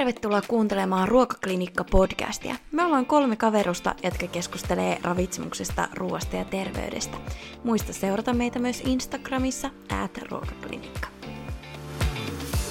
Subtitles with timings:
[0.00, 2.54] tervetuloa kuuntelemaan Ruokaklinikka-podcastia.
[2.72, 7.16] Me ollaan kolme kaverusta, jotka keskustelee ravitsemuksesta, ruoasta ja terveydestä.
[7.64, 9.70] Muista seurata meitä myös Instagramissa,
[10.02, 11.08] at ruokaklinikka.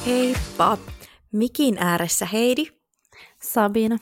[0.06, 0.78] Heippa!
[1.32, 2.66] Mikin ääressä Heidi.
[3.42, 3.98] Sabina.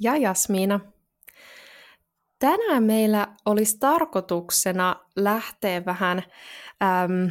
[0.00, 0.80] Ja Jasmiina.
[2.38, 6.22] Tänään meillä olisi tarkoituksena lähteä vähän
[6.82, 7.30] äm,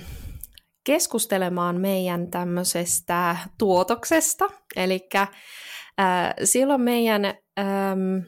[0.86, 4.46] keskustelemaan meidän tämmöisestä tuotoksesta.
[4.76, 5.30] Eli äh,
[6.44, 8.26] silloin meidän ähm,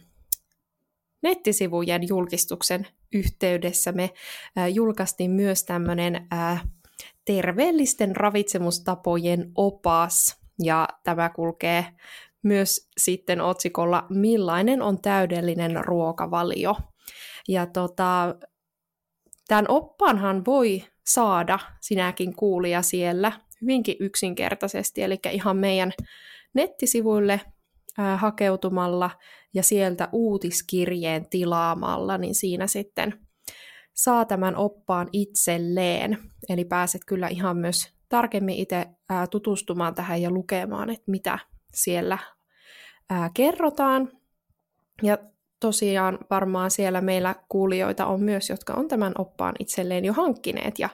[1.23, 4.13] nettisivujen julkistuksen yhteydessä me
[4.57, 6.63] äh, julkaistiin myös tämmöinen äh,
[7.25, 11.85] terveellisten ravitsemustapojen opas, ja tämä kulkee
[12.43, 16.75] myös sitten otsikolla Millainen on täydellinen ruokavalio?
[17.47, 18.35] Ja tota,
[19.47, 25.93] tämän oppaanhan voi saada sinäkin kuulija siellä hyvinkin yksinkertaisesti, eli ihan meidän
[26.53, 27.41] nettisivuille
[28.17, 29.11] hakeutumalla
[29.53, 33.27] ja sieltä uutiskirjeen tilaamalla, niin siinä sitten
[33.93, 36.17] saa tämän oppaan itselleen.
[36.49, 38.85] Eli pääset kyllä ihan myös tarkemmin itse
[39.31, 41.39] tutustumaan tähän ja lukemaan, että mitä
[41.73, 42.17] siellä
[43.33, 44.11] kerrotaan.
[45.03, 45.17] Ja
[45.59, 50.89] tosiaan varmaan siellä meillä kuulijoita on myös, jotka on tämän oppaan itselleen jo hankkineet ja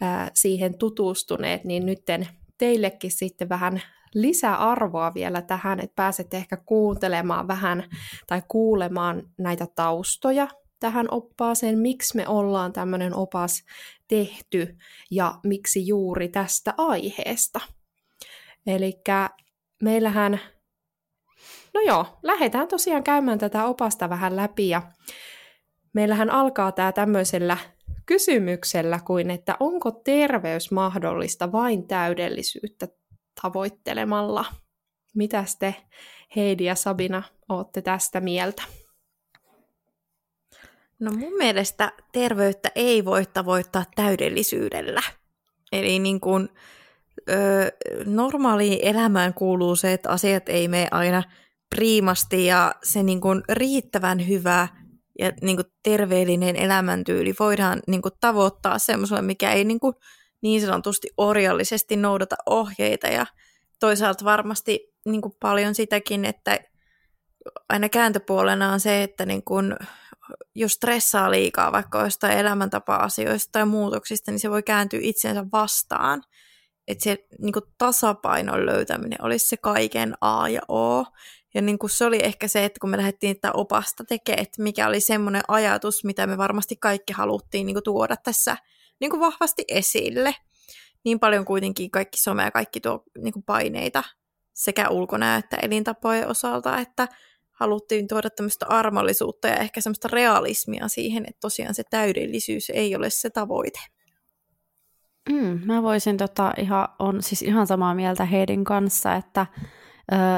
[0.00, 3.82] ää, siihen tutustuneet, niin nytten teillekin sitten vähän
[4.14, 7.84] lisäarvoa vielä tähän, että pääsette ehkä kuuntelemaan vähän
[8.26, 10.48] tai kuulemaan näitä taustoja
[10.80, 13.64] tähän oppaaseen, miksi me ollaan tämmöinen opas
[14.08, 14.76] tehty
[15.10, 17.60] ja miksi juuri tästä aiheesta.
[18.66, 18.92] Eli
[19.82, 20.40] meillähän
[21.76, 24.82] No joo, lähdetään tosiaan käymään tätä opasta vähän läpi ja
[25.92, 27.56] meillähän alkaa tämä tämmöisellä
[28.06, 32.88] kysymyksellä kuin, että onko terveys mahdollista vain täydellisyyttä
[33.42, 34.44] tavoittelemalla?
[35.14, 35.74] Mitä te
[36.36, 38.62] Heidi ja Sabina olette tästä mieltä?
[41.00, 45.02] No mun mielestä terveyttä ei voi tavoittaa täydellisyydellä.
[45.72, 46.48] Eli niin kuin,
[47.30, 47.72] ö,
[48.06, 51.22] normaaliin elämään kuuluu se, että asiat ei mene aina
[51.74, 54.68] priimasti ja se niin kuin riittävän hyvä
[55.18, 59.94] ja niin kuin terveellinen elämäntyyli voidaan niin kuin tavoittaa semmoiselle, mikä ei niin, kuin
[60.42, 63.26] niin sanotusti orjallisesti noudata ohjeita ja
[63.80, 66.58] toisaalta varmasti niin kuin paljon sitäkin, että
[67.68, 69.76] aina kääntöpuolena on se, että niin kuin,
[70.54, 76.22] jos stressaa liikaa vaikka jostain elämäntapa-asioista tai muutoksista, niin se voi kääntyä itsensä vastaan.
[76.88, 81.04] Että se niin kuin tasapainon löytäminen olisi se kaiken A ja O.
[81.56, 84.62] Ja niin kuin se oli ehkä se, että kun me lähdettiin tätä opasta tekemään, että
[84.62, 88.56] mikä oli semmoinen ajatus, mitä me varmasti kaikki haluttiin niin kuin tuoda tässä
[89.00, 90.34] niin kuin vahvasti esille.
[91.04, 94.04] Niin paljon kuitenkin kaikki some ja kaikki tuo niin kuin paineita
[94.52, 97.08] sekä ulkonäö että elintapojen osalta, että
[97.50, 103.10] haluttiin tuoda tämmöistä armollisuutta ja ehkä semmoista realismia siihen, että tosiaan se täydellisyys ei ole
[103.10, 103.80] se tavoite.
[105.30, 109.46] Mm, mä voisin tota ihan, on siis ihan samaa mieltä Heidin kanssa, että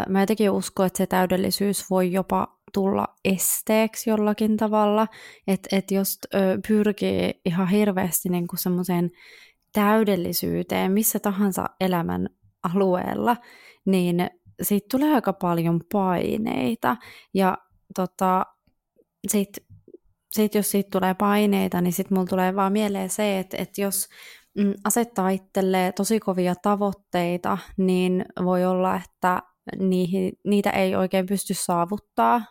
[0.09, 5.09] Mä jotenkin uskon, että se täydellisyys voi jopa tulla esteeksi jollakin tavalla,
[5.47, 6.19] että et jos
[6.69, 9.11] pyrkii ihan hirveästi niin semmoiseen
[9.73, 12.29] täydellisyyteen missä tahansa elämän
[12.63, 13.37] alueella,
[13.85, 14.31] niin
[14.63, 16.97] siitä tulee aika paljon paineita.
[17.35, 17.59] Ja
[17.95, 18.47] tota,
[19.29, 19.49] sit,
[20.33, 24.09] sit jos siitä tulee paineita, niin sitten mulla tulee vaan mieleen se, että, että jos
[24.59, 29.43] mm, asettaa itselleen tosi kovia tavoitteita, niin voi olla, että
[29.79, 32.45] niihin, niitä ei oikein pysty saavuttaa,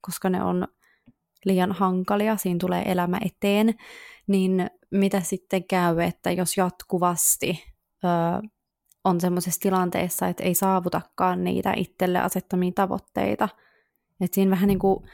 [0.00, 0.68] koska ne on
[1.44, 3.74] liian hankalia, siinä tulee elämä eteen,
[4.26, 7.64] niin mitä sitten käy, että jos jatkuvasti
[8.04, 8.08] ö,
[9.04, 13.48] on semmoisessa tilanteessa, että ei saavutakaan niitä itselle asettamia tavoitteita,
[14.20, 15.04] että siinä vähän niin kuin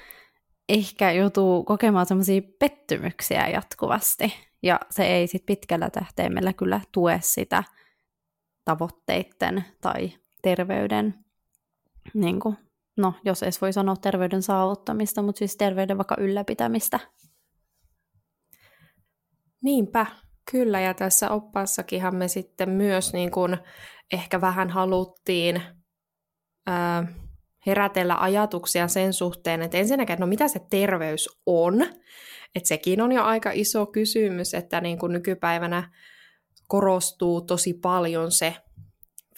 [0.69, 7.65] ehkä joutuu kokemaan semmoisia pettymyksiä jatkuvasti, ja se ei sitten pitkällä tähtäimellä kyllä tue sitä
[8.65, 10.13] tavoitteiden tai
[10.43, 11.15] terveyden
[12.15, 12.57] niin kuin,
[12.97, 17.01] no jos edes voi sanoa terveyden saavuttamista, mutta siis terveyden vaikka ylläpitämistä.
[19.63, 20.07] Niinpä,
[20.51, 20.81] kyllä.
[20.81, 23.59] Ja tässä oppaassakinhan me sitten myös niin kuin
[24.13, 25.63] ehkä vähän haluttiin
[26.67, 27.07] ää,
[27.67, 31.83] herätellä ajatuksia sen suhteen, että ensinnäkin, no mitä se terveys on,
[32.55, 35.93] että sekin on jo aika iso kysymys, että niin kuin nykypäivänä
[36.69, 38.57] korostuu tosi paljon se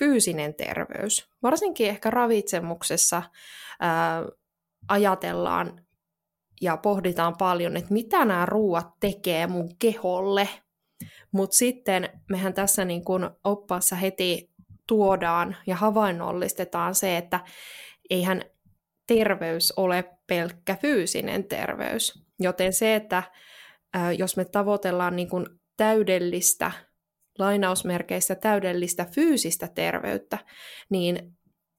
[0.01, 1.29] fyysinen terveys.
[1.43, 3.23] Varsinkin ehkä ravitsemuksessa
[3.81, 4.25] ää,
[4.89, 5.85] ajatellaan
[6.61, 10.49] ja pohditaan paljon, että mitä nämä ruuat tekee mun keholle.
[11.33, 14.51] Mutta sitten mehän tässä niin kun oppaassa heti
[14.87, 17.41] tuodaan ja havainnollistetaan se, että
[18.11, 18.43] eihän
[19.07, 22.27] terveys ole pelkkä fyysinen terveys.
[22.41, 23.23] Joten se, että
[24.19, 25.47] jos me tavoitellaan niin kuin
[25.77, 26.73] täydellistä,
[27.41, 30.39] lainausmerkeissä täydellistä fyysistä terveyttä,
[30.91, 31.37] niin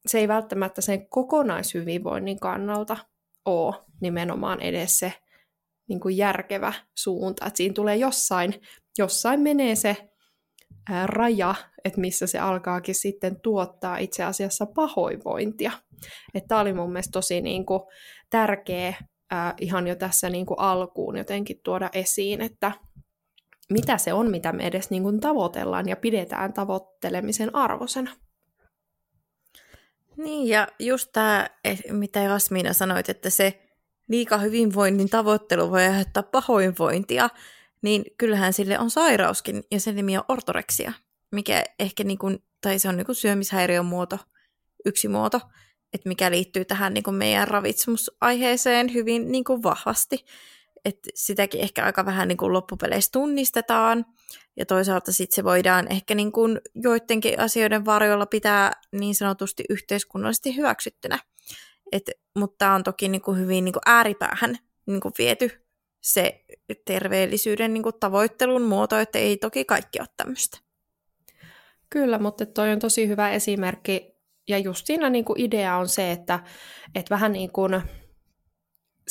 [0.07, 2.97] se ei välttämättä sen kokonaishyvinvoinnin kannalta
[3.45, 5.13] ole nimenomaan edes se
[5.89, 7.45] niin kuin järkevä suunta.
[7.45, 8.53] Että siinä tulee jossain,
[8.97, 9.97] jossain menee se
[10.89, 11.55] ää, raja,
[11.85, 15.71] että missä se alkaakin sitten tuottaa itse asiassa pahoinvointia.
[16.47, 17.81] Tämä oli mun mielestä tosi niin kuin,
[18.29, 18.93] tärkeä
[19.31, 22.71] ää, ihan jo tässä niin kuin alkuun jotenkin tuoda esiin, että
[23.71, 28.11] mitä se on, mitä me edes niin kuin tavoitellaan ja pidetään tavoittelemisen arvosena.
[30.17, 31.47] Niin, ja just tämä,
[31.91, 33.61] mitä Jasmiina sanoit, että se
[34.07, 37.29] liika hyvinvoinnin tavoittelu voi aiheuttaa pahoinvointia,
[37.81, 40.93] niin kyllähän sille on sairauskin, ja sen nimi on ortoreksia,
[41.31, 44.17] mikä ehkä niin kuin, tai se on niin kuin syömishäiriön muoto,
[44.85, 45.39] yksi muoto,
[45.93, 50.25] että mikä liittyy tähän niin kuin meidän ravitsemusaiheeseen hyvin niin kuin vahvasti.
[50.85, 54.05] Että sitäkin ehkä aika vähän niin kuin loppupeleissä tunnistetaan,
[54.57, 60.55] ja toisaalta sitten se voidaan ehkä niin kuin joidenkin asioiden varjolla pitää niin sanotusti yhteiskunnallisesti
[60.55, 61.19] hyväksyttynä.
[61.91, 65.65] Et, mutta tämä on toki niin kuin hyvin niin kuin ääripäähän niin kuin viety
[66.01, 66.45] se
[66.85, 70.57] terveellisyyden niin kuin tavoittelun muoto, että ei toki kaikki ole tämmöistä.
[71.89, 74.11] Kyllä, mutta toi on tosi hyvä esimerkki.
[74.47, 76.39] Ja just siinä niin kuin idea on se, että,
[76.95, 77.81] että vähän niin kuin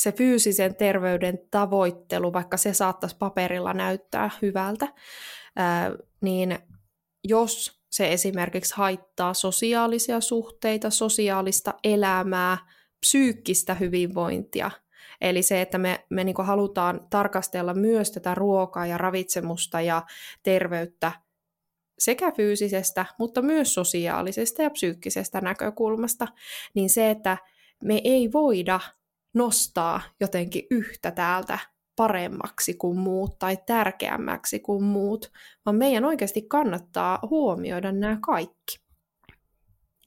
[0.01, 4.87] se fyysisen terveyden tavoittelu, vaikka se saattaisi paperilla näyttää hyvältä,
[6.21, 6.59] niin
[7.23, 12.57] jos se esimerkiksi haittaa sosiaalisia suhteita, sosiaalista elämää,
[12.99, 14.71] psyykkistä hyvinvointia,
[15.21, 20.03] Eli se, että me, me niin halutaan tarkastella myös tätä ruokaa ja ravitsemusta ja
[20.43, 21.11] terveyttä
[21.99, 26.27] sekä fyysisestä, mutta myös sosiaalisesta ja psyykkisestä näkökulmasta,
[26.73, 27.37] niin se, että
[27.83, 28.79] me ei voida
[29.33, 31.59] nostaa jotenkin yhtä täältä
[31.95, 35.31] paremmaksi kuin muut tai tärkeämmäksi kuin muut,
[35.65, 38.77] vaan meidän oikeasti kannattaa huomioida nämä kaikki.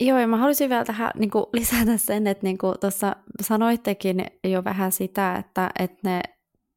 [0.01, 4.65] Joo, ja mä haluaisin vielä tähän niin kuin lisätä sen, että niin tuossa sanoittekin jo
[4.65, 6.21] vähän sitä, että, että ne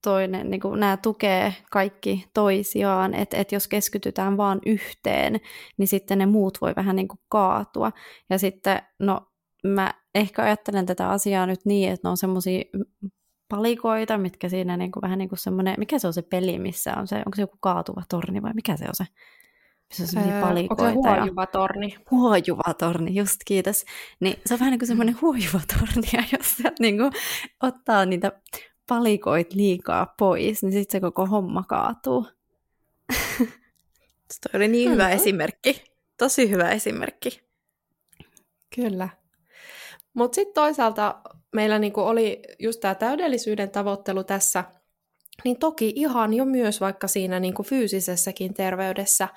[0.03, 5.39] toinen, niin kuin nämä tukee kaikki toisiaan, että, että jos keskitytään vaan yhteen,
[5.77, 7.91] niin sitten ne muut voi vähän niin kuin kaatua.
[8.29, 9.21] Ja sitten, no
[9.63, 12.63] mä ehkä ajattelen tätä asiaa nyt niin, että ne on semmoisia
[13.49, 16.95] palikoita, mitkä siinä niin kuin, vähän niin kuin semmoinen, mikä se on se peli, missä
[16.95, 19.05] on se, onko se joku kaatuva torni vai mikä se on se?
[19.99, 20.83] Missä on öö, palikoita.
[20.83, 21.95] Onko se huojuva torni?
[22.11, 23.85] Huojuva torni, just kiitos.
[24.19, 27.11] Niin se on vähän niin kuin semmoinen huojuva torni, ja jos se niin kuin,
[27.63, 28.31] ottaa niitä
[28.87, 32.27] palikoit liikaa pois, niin sitten se koko homma kaatuu.
[34.31, 35.83] Se oli niin hyvä esimerkki.
[36.17, 37.41] Tosi hyvä esimerkki.
[38.75, 39.09] Kyllä.
[40.17, 41.21] Mutta sitten toisaalta
[41.55, 44.63] meillä niinku oli just tämä täydellisyyden tavoittelu tässä,
[45.43, 49.27] niin toki ihan jo myös vaikka siinä niinku fyysisessäkin terveydessä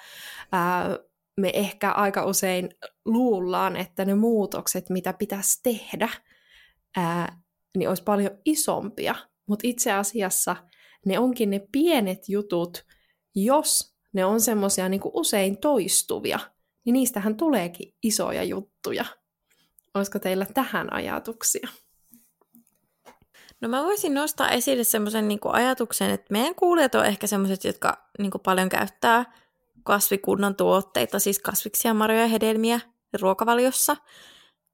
[0.52, 0.98] ää,
[1.36, 2.68] me ehkä aika usein
[3.04, 6.08] luullaan, että ne muutokset, mitä pitäisi tehdä,
[6.96, 7.40] ää,
[7.76, 9.14] niin olisi paljon isompia.
[9.48, 10.56] Mutta itse asiassa
[11.06, 12.84] ne onkin ne pienet jutut,
[13.34, 16.38] jos ne on semmoisia niinku usein toistuvia,
[16.84, 19.04] niin niistähän tuleekin isoja juttuja.
[19.94, 21.68] Olisiko teillä tähän ajatuksia?
[23.60, 28.10] No mä voisin nostaa esille semmoisen niin ajatuksen, että meidän kuulijat on ehkä semmoiset, jotka
[28.18, 29.32] niin kuin paljon käyttää
[29.82, 32.80] kasvikunnan tuotteita, siis kasviksia, marjoja ja hedelmiä
[33.20, 33.96] ruokavaliossa.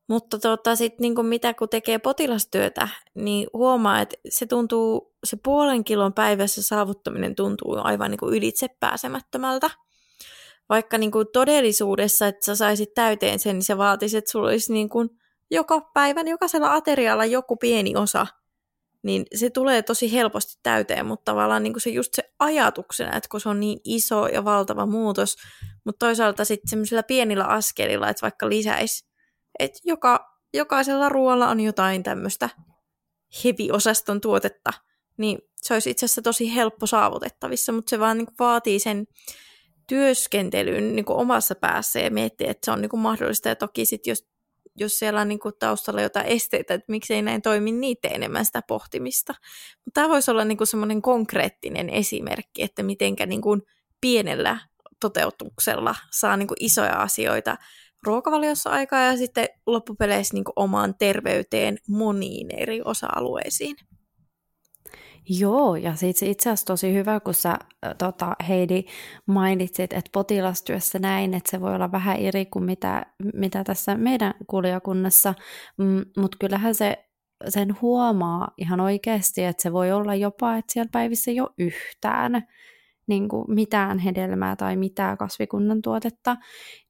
[0.09, 5.37] Mutta tota, sit, niin kuin mitä kun tekee potilastyötä, niin huomaa, että se tuntuu, se
[5.45, 9.71] puolen kilon päivässä saavuttaminen tuntuu aivan niin kuin ylitse pääsemättömältä
[10.69, 14.73] vaikka niin kuin todellisuudessa, että sä saisit täyteen sen, niin se vaatisi, että sulla olisi
[14.73, 15.09] niin kuin
[15.51, 18.27] joka päivän jokaisella aterialla joku pieni osa,
[19.03, 23.29] niin se tulee tosi helposti täyteen, mutta tavallaan niin kuin se just se ajatuksena, että
[23.31, 25.37] kun se on niin iso ja valtava muutos,
[25.85, 29.07] mutta toisaalta sitten semmoisilla pienillä askelilla, että vaikka lisäisi,
[29.59, 32.49] että joka, jokaisella ruoalla on jotain tämmöistä
[33.45, 34.71] heavy-osaston tuotetta,
[35.19, 39.07] niin se olisi itse asiassa tosi helppo saavutettavissa, mutta se vaan niin kuin vaatii sen
[39.87, 43.49] työskentelyn niin kuin omassa päässä ja miettiä, että se on niin kuin mahdollista.
[43.49, 44.27] Ja toki sitten jos,
[44.77, 48.63] jos siellä on niin kuin taustalla jotain esteitä, että miksei näin toimi, niitä enemmän sitä
[48.69, 49.35] pohtimista.
[49.85, 53.63] Mutta tämä voisi olla niin kuin semmoinen konkreettinen esimerkki, että mitenkä niin kuin
[54.01, 54.59] pienellä
[55.01, 57.57] toteutuksella saa niin kuin isoja asioita
[58.03, 63.77] ruokavaliossa aikaa ja sitten loppupeleissä niin kuin omaan terveyteen moniin eri osa-alueisiin.
[65.29, 67.59] Joo, ja sitten itse asiassa tosi hyvä, kun sä
[67.99, 68.85] tota, Heidi
[69.27, 74.35] mainitsit, että potilastyössä näin, että se voi olla vähän eri kuin mitä, mitä tässä meidän
[74.47, 75.35] kuulijakunnassa,
[75.79, 77.07] mm, mutta kyllähän se
[77.49, 82.43] sen huomaa ihan oikeasti, että se voi olla jopa, että siellä päivissä ei ole yhtään
[83.09, 86.37] niin kuin mitään hedelmää tai mitään kasvikunnan tuotetta,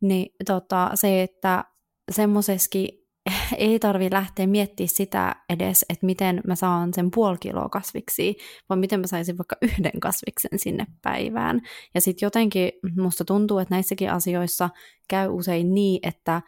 [0.01, 1.65] niin tota, se, että
[2.13, 3.06] semmoisessakin
[3.59, 8.37] ei tarvi lähteä miettimään sitä edes, että miten mä saan sen puoli kiloa kasviksi,
[8.69, 11.61] vaan miten mä saisin vaikka yhden kasviksen sinne päivään.
[11.95, 14.71] Ja sitten jotenkin musta tuntuu, että näissäkin asioissa
[15.09, 16.43] käy usein niin, että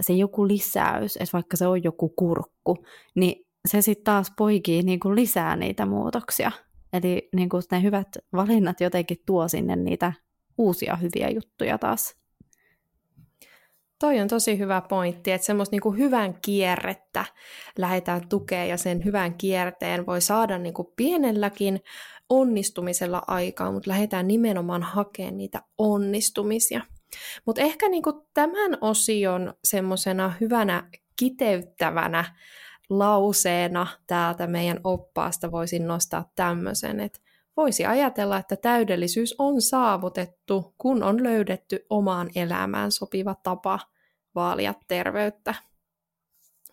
[0.00, 5.00] se joku lisäys, että vaikka se on joku kurkku, niin se sitten taas poikii niin
[5.00, 6.52] kuin lisää niitä muutoksia.
[6.92, 10.12] Eli niin kuin ne hyvät valinnat jotenkin tuo sinne niitä
[10.58, 12.21] uusia hyviä juttuja taas.
[14.02, 17.24] Toi on tosi hyvä pointti, että semmoista niin hyvän kierrettä
[17.78, 21.80] lähdetään tukea ja sen hyvän kierteen voi saada niin kuin pienelläkin
[22.28, 26.80] onnistumisella aikaa, mutta lähdetään nimenomaan hakemaan niitä onnistumisia.
[27.46, 32.24] Mutta ehkä niin kuin tämän osion semmoisena hyvänä kiteyttävänä
[32.90, 37.20] lauseena täältä meidän oppaasta voisin nostaa tämmöisen, että
[37.56, 43.91] voisi ajatella, että täydellisyys on saavutettu, kun on löydetty omaan elämään sopiva tapa
[44.34, 45.54] vaalia terveyttä.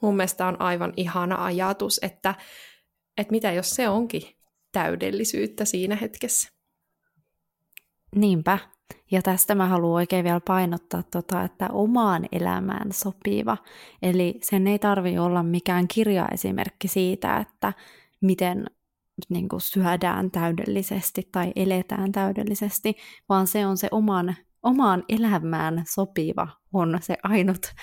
[0.01, 2.35] Mun mielestä on aivan ihana ajatus, että,
[3.17, 4.21] että mitä jos se onkin
[4.71, 6.49] täydellisyyttä siinä hetkessä.
[8.15, 8.59] Niinpä.
[9.11, 13.57] Ja tästä mä haluan oikein vielä painottaa, tota, että omaan elämään sopiva.
[14.01, 17.73] Eli sen ei tarvi olla mikään kirjaesimerkki siitä, että
[18.21, 18.65] miten
[19.29, 22.95] niin kuin syödään täydellisesti tai eletään täydellisesti,
[23.29, 27.73] vaan se on se oman, omaan elämään sopiva, on se ainut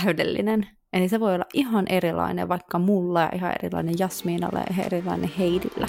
[0.00, 0.66] täydellinen.
[0.92, 5.30] Eli se voi olla ihan erilainen vaikka mulla ja ihan erilainen Jasmiinalla ja ihan erilainen
[5.38, 5.86] Heidillä.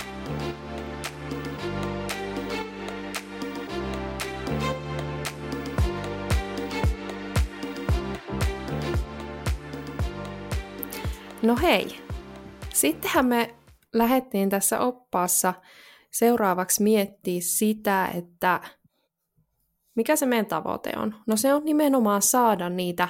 [11.41, 11.99] No hei,
[12.73, 13.55] sittenhän me
[13.93, 15.53] lähdettiin tässä oppaassa
[16.11, 18.61] seuraavaksi miettiä sitä, että
[19.95, 21.15] mikä se meidän tavoite on.
[21.27, 23.07] No se on nimenomaan saada niitä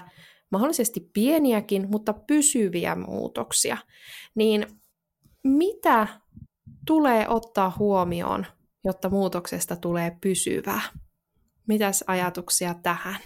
[0.52, 3.78] mahdollisesti pieniäkin, mutta pysyviä muutoksia.
[4.36, 4.68] Niin
[5.44, 6.08] mitä
[6.86, 8.46] tulee ottaa huomioon,
[8.84, 10.82] jotta muutoksesta tulee pysyvää?
[11.68, 13.18] Mitäs ajatuksia tähän?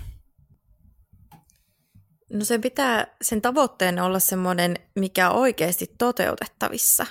[2.34, 7.06] No sen pitää, sen tavoitteen olla semmoinen, mikä on oikeasti toteutettavissa.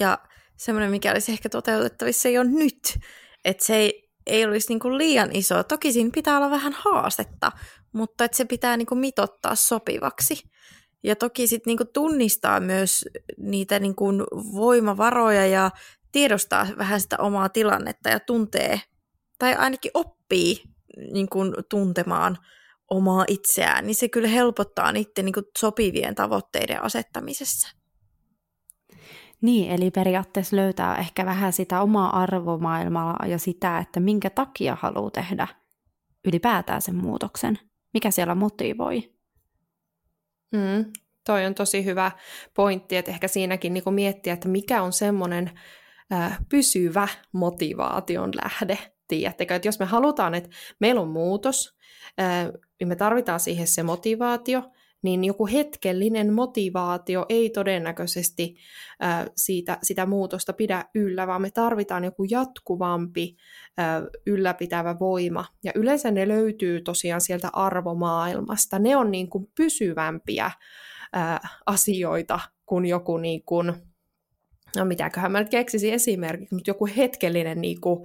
[0.00, 0.18] Ja
[0.56, 2.98] semmoinen, mikä olisi ehkä toteutettavissa jo nyt.
[3.44, 5.62] Että se ei, ei olisi niinku liian iso.
[5.62, 7.52] Toki siinä pitää olla vähän haastetta,
[7.92, 10.42] mutta että se pitää niinku mitottaa sopivaksi.
[11.04, 13.04] Ja toki sitten niinku tunnistaa myös
[13.38, 14.04] niitä niinku
[14.54, 15.70] voimavaroja ja
[16.12, 18.80] tiedostaa vähän sitä omaa tilannetta ja tuntee,
[19.38, 20.62] tai ainakin oppii
[21.12, 21.38] niinku
[21.70, 22.38] tuntemaan
[22.90, 27.68] omaa itseään, niin se kyllä helpottaa niiden niin kuin sopivien tavoitteiden asettamisessa.
[29.40, 35.10] Niin, eli periaatteessa löytää ehkä vähän sitä omaa arvomaailmaa ja sitä, että minkä takia haluaa
[35.10, 35.48] tehdä
[36.24, 37.58] ylipäätään sen muutoksen.
[37.94, 39.12] Mikä siellä motivoi?
[40.52, 40.92] Mm,
[41.24, 42.10] toi on tosi hyvä
[42.54, 45.50] pointti, että ehkä siinäkin niin miettiä, että mikä on semmoinen
[46.12, 48.78] äh, pysyvä motivaation lähde.
[49.08, 50.50] Tiedättekö, että jos me halutaan, että
[50.80, 51.76] meillä on muutos,
[52.80, 54.62] niin me tarvitaan siihen se motivaatio,
[55.02, 58.56] niin joku hetkellinen motivaatio ei todennäköisesti
[59.36, 63.36] siitä, sitä muutosta pidä yllä, vaan me tarvitaan joku jatkuvampi
[64.26, 65.44] ylläpitävä voima.
[65.64, 68.78] Ja yleensä ne löytyy tosiaan sieltä arvomaailmasta.
[68.78, 70.50] Ne on niin kuin pysyvämpiä
[71.66, 73.72] asioita kuin joku niin kuin,
[74.76, 78.00] no mitäköhän mä nyt keksisin esimerkiksi, mutta joku hetkellinen niin kuin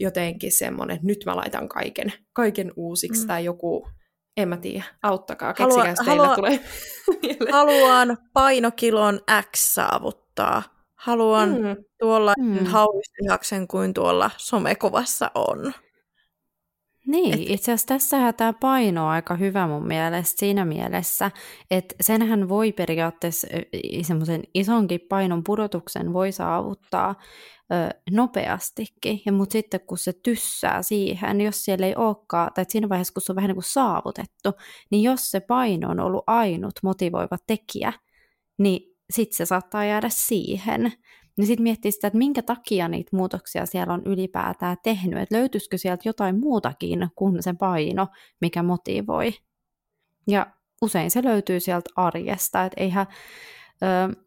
[0.00, 3.26] jotenkin semmoinen, että nyt mä laitan kaiken, kaiken uusiksi, mm.
[3.26, 3.88] tai joku,
[4.36, 6.60] en mä tiedä, auttakaa, keksikää, jos teillä halua, tulee
[7.52, 9.20] Haluan painokilon
[9.52, 10.62] X saavuttaa.
[10.94, 11.84] Haluan mm.
[11.98, 12.66] tuolla mm.
[12.66, 15.72] hauistihaksen kuin tuolla somekuvassa on.
[17.06, 17.40] Niin, Et...
[17.50, 21.30] itse asiassa tässä tämä paino on aika hyvä mun mielestä siinä mielessä,
[21.70, 23.46] että senhän voi periaatteessa
[24.02, 27.14] semmoisen isonkin painon pudotuksen voi saavuttaa
[27.72, 32.88] ö, nopeastikin, ja mutta sitten kun se tyssää siihen, jos siellä ei olekaan, tai siinä
[32.88, 34.52] vaiheessa kun se on vähän niin kuin saavutettu,
[34.90, 37.92] niin jos se paino on ollut ainut motivoiva tekijä,
[38.58, 40.92] niin sitten se saattaa jäädä siihen.
[41.36, 45.78] Niin sitten miettii sitä, että minkä takia niitä muutoksia siellä on ylipäätään tehnyt, että löytyisikö
[45.78, 48.06] sieltä jotain muutakin kuin se paino,
[48.40, 49.34] mikä motivoi.
[50.26, 50.46] Ja
[50.82, 53.06] usein se löytyy sieltä arjesta, että eihän,
[53.82, 54.26] ö,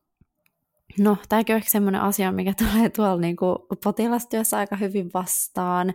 [1.00, 5.94] No, tämäkin on ehkä semmoinen asia, mikä tulee tuolla niin kuin potilastyössä aika hyvin vastaan,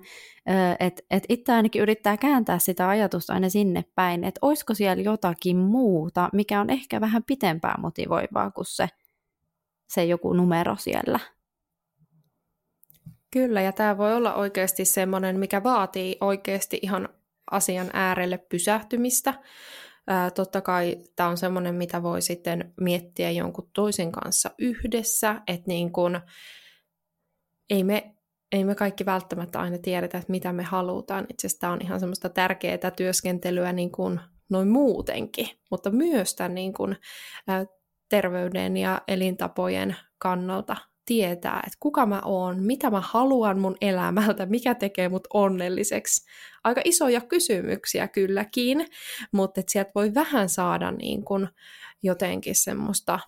[0.80, 5.56] että et itse ainakin yrittää kääntää sitä ajatusta aina sinne päin, että olisiko siellä jotakin
[5.56, 8.88] muuta, mikä on ehkä vähän pitempää motivoivaa kuin se,
[9.88, 11.18] se joku numero siellä.
[13.30, 17.08] Kyllä, ja tämä voi olla oikeasti semmoinen, mikä vaatii oikeasti ihan
[17.50, 19.34] asian äärelle pysähtymistä.
[20.06, 25.64] Ää, totta kai tämä on semmoinen, mitä voi sitten miettiä jonkun toisen kanssa yhdessä, että
[25.66, 26.20] niin kun,
[27.70, 28.14] ei, me,
[28.52, 31.26] ei me kaikki välttämättä aina tiedetä, että mitä me halutaan.
[31.28, 36.54] Itse asiassa tämä on ihan semmoista tärkeää työskentelyä niin kuin noin muutenkin, mutta myös tämän
[36.54, 36.96] niin kun,
[37.48, 37.66] ää,
[38.14, 44.74] terveyden ja elintapojen kannalta tietää, että kuka mä oon, mitä mä haluan mun elämältä, mikä
[44.74, 46.26] tekee mut onnelliseksi.
[46.64, 48.86] Aika isoja kysymyksiä kylläkin,
[49.32, 51.48] mutta että sieltä voi vähän saada niin kun
[52.02, 53.18] jotenkin semmoista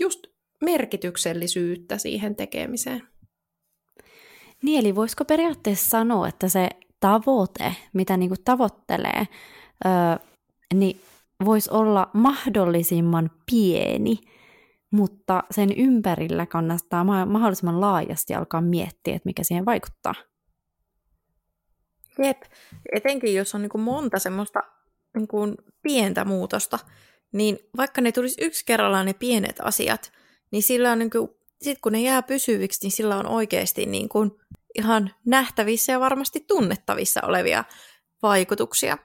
[0.00, 0.26] just
[0.64, 3.02] merkityksellisyyttä siihen tekemiseen.
[4.62, 6.68] Niin, eli voisiko periaatteessa sanoa, että se
[7.00, 9.28] tavoite, mitä niin tavoittelee,
[9.86, 9.92] öö,
[10.74, 11.00] niin
[11.44, 14.18] voisi olla mahdollisimman pieni–
[14.94, 20.14] mutta sen ympärillä kannattaa mahdollisimman laajasti alkaa miettiä, että mikä siihen vaikuttaa.
[22.18, 22.42] Jep,
[22.92, 24.60] etenkin jos on niin monta semmoista
[25.16, 26.78] niin kuin pientä muutosta,
[27.32, 30.12] niin vaikka ne tulisi yksi kerrallaan ne pienet asiat,
[30.50, 31.28] niin sillä on niin kuin,
[31.62, 34.30] sit kun ne jää pysyviksi, niin sillä on oikeasti niin kuin
[34.74, 37.64] ihan nähtävissä ja varmasti tunnettavissa olevia
[38.22, 38.98] vaikutuksia.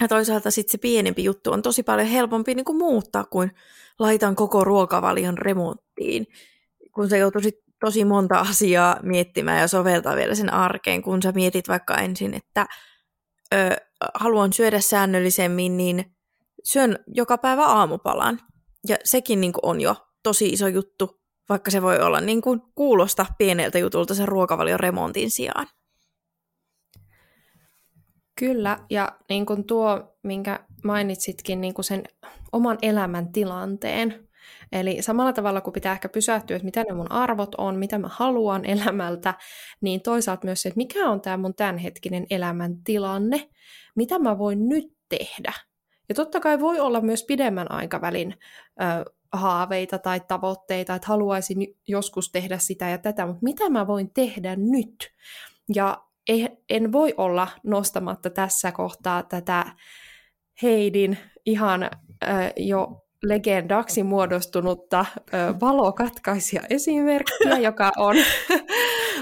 [0.00, 3.50] Ja toisaalta sitten se pienempi juttu on tosi paljon helpompi niin kuin muuttaa kuin
[3.98, 6.26] laitan koko ruokavalion remonttiin,
[6.94, 11.68] kun sä joutuisit tosi monta asiaa miettimään ja soveltaa vielä sen arkeen, kun sä mietit
[11.68, 12.66] vaikka ensin, että
[13.54, 13.76] ö,
[14.14, 16.04] haluan syödä säännöllisemmin, niin
[16.64, 18.40] syön joka päivä aamupalan.
[18.88, 23.26] Ja sekin niin on jo tosi iso juttu, vaikka se voi olla niin kuin kuulosta
[23.38, 25.66] pieneltä jutulta sen ruokavalion remontin sijaan.
[28.38, 32.02] Kyllä, ja niin kuin tuo, minkä mainitsitkin, niin kuin sen
[32.52, 34.28] oman elämän tilanteen.
[34.72, 38.08] Eli samalla tavalla, kun pitää ehkä pysähtyä, että mitä ne mun arvot on, mitä mä
[38.12, 39.34] haluan elämältä,
[39.80, 43.48] niin toisaalta myös se, että mikä on tämä mun tämänhetkinen elämäntilanne,
[43.94, 45.52] mitä mä voin nyt tehdä.
[46.08, 48.34] Ja totta kai voi olla myös pidemmän aikavälin
[48.80, 54.10] ö, haaveita tai tavoitteita, että haluaisin joskus tehdä sitä ja tätä, mutta mitä mä voin
[54.14, 55.12] tehdä nyt?
[55.74, 56.07] Ja
[56.70, 59.64] en voi olla nostamatta tässä kohtaa tätä
[60.62, 68.16] Heidin ihan äh, jo legendaksi muodostunutta äh, valokatkaisia esimerkkiä, joka on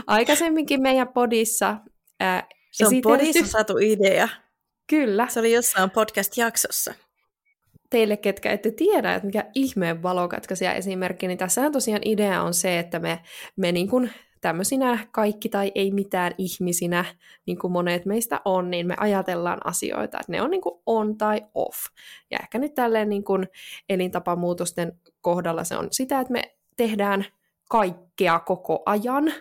[0.06, 1.76] aikaisemminkin meidän podissa
[2.22, 3.18] äh, Se on esitelty.
[3.18, 4.28] podissa saatu idea.
[4.86, 5.26] Kyllä.
[5.28, 6.94] Se oli jossain podcast-jaksossa.
[7.90, 12.78] Teille, ketkä ette tiedä, että mikä ihmeen valokatkaisia esimerkki, niin tässähän tosiaan idea on se,
[12.78, 13.22] että me,
[13.56, 14.10] me niin kuin
[14.46, 17.04] tämmöisinä kaikki tai ei mitään ihmisinä,
[17.46, 21.18] niin kuin monet meistä on, niin me ajatellaan asioita, että ne on niin kuin on
[21.18, 21.76] tai off.
[22.30, 23.48] Ja ehkä nyt tälleen niin kuin
[23.88, 27.26] elintapamuutosten kohdalla se on sitä, että me tehdään
[27.70, 29.32] kaikkea koko ajan,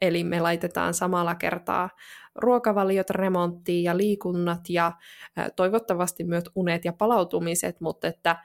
[0.00, 1.90] eli me laitetaan samalla kertaa
[2.34, 4.92] ruokavaliot remonttiin ja liikunnat ja
[5.56, 8.36] toivottavasti myös unet ja palautumiset, mutta että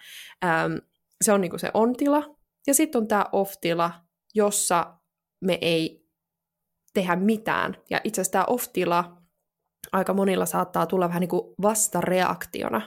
[0.45, 0.82] äm,
[1.21, 2.36] se on niin kuin se on-tila.
[2.67, 3.91] Ja sitten on tämä off-tila,
[4.36, 4.93] jossa
[5.41, 6.07] me ei
[6.97, 7.77] tehdä mitään.
[7.89, 9.17] Ja itse asiassa tämä off-tila
[9.91, 12.81] aika monilla saattaa tulla vähän niin kuin vastareaktiona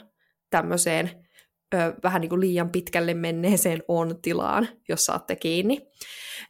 [0.51, 1.11] tämmöiseen
[1.75, 5.87] ö, vähän niin kuin liian pitkälle menneeseen on-tilaan, jos saatte kiinni.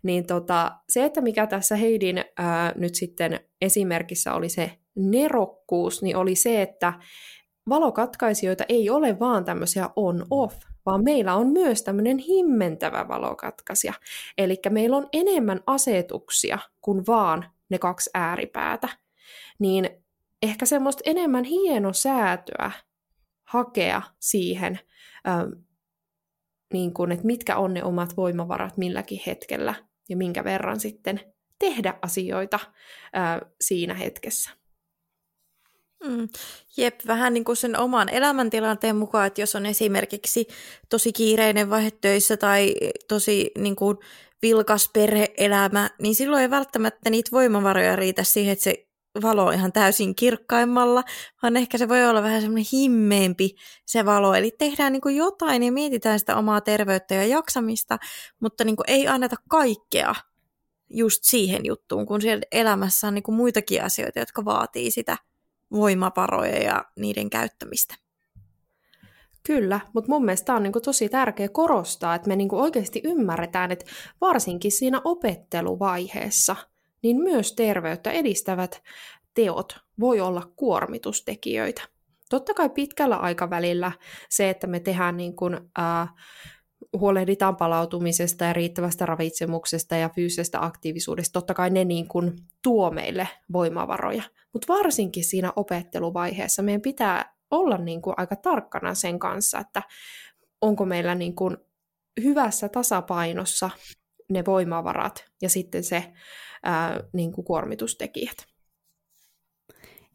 [0.02, 2.22] Niin tota, se, että mikä tässä Heidin ö,
[2.74, 6.92] nyt sitten esimerkissä oli se nerokkuus, niin oli se, että
[7.68, 13.92] valokatkaisijoita ei ole vaan tämmöisiä on-off, vaan meillä on myös tämmöinen himmentävä valokatkaisija.
[14.38, 18.88] Eli meillä on enemmän asetuksia kuin vaan ne kaksi ääripäätä.
[19.58, 19.90] Niin
[20.42, 22.70] ehkä semmoista enemmän hienosäätöä
[23.44, 24.80] hakea siihen,
[25.28, 25.48] ähm,
[26.72, 29.74] niin kun, että mitkä on ne omat voimavarat milläkin hetkellä
[30.08, 31.20] ja minkä verran sitten
[31.58, 34.59] tehdä asioita äh, siinä hetkessä.
[36.04, 36.28] Mm.
[36.76, 40.46] Jep, vähän niin kuin sen oman elämäntilanteen mukaan, että jos on esimerkiksi
[40.88, 42.74] tosi kiireinen vaihe töissä tai
[43.08, 43.98] tosi niin kuin,
[44.42, 48.86] vilkas perheelämä, niin silloin ei välttämättä niitä voimavaroja riitä siihen, että se
[49.22, 51.04] valo on ihan täysin kirkkaimmalla,
[51.42, 53.50] vaan ehkä se voi olla vähän semmoinen himmeempi
[53.86, 54.34] se valo.
[54.34, 57.98] Eli tehdään niin kuin jotain ja mietitään sitä omaa terveyttä ja jaksamista,
[58.40, 60.14] mutta niin kuin ei anneta kaikkea
[60.90, 65.16] just siihen juttuun, kun siellä elämässä on niin kuin muitakin asioita, jotka vaatii sitä
[65.72, 67.94] voimaparoja ja niiden käyttämistä.
[69.42, 73.72] Kyllä, mutta mun mielestä tämä on niin tosi tärkeä korostaa, että me niin oikeasti ymmärretään,
[73.72, 73.84] että
[74.20, 76.56] varsinkin siinä opetteluvaiheessa,
[77.02, 78.82] niin myös terveyttä edistävät
[79.34, 81.82] teot voi olla kuormitustekijöitä.
[82.30, 83.92] Totta kai pitkällä aikavälillä
[84.28, 86.08] se, että me tehdään niin kuin, ää,
[86.98, 93.28] huolehditaan palautumisesta ja riittävästä ravitsemuksesta ja fyysisestä aktiivisuudesta, totta kai ne niin kuin tuo meille
[93.52, 94.22] voimavaroja.
[94.52, 99.82] Mutta varsinkin siinä opetteluvaiheessa meidän pitää olla niin kuin aika tarkkana sen kanssa, että
[100.60, 101.56] onko meillä niin kuin
[102.22, 103.70] hyvässä tasapainossa
[104.30, 106.12] ne voimavarat ja sitten se
[106.62, 108.36] ää, niin kuin kuormitustekijät.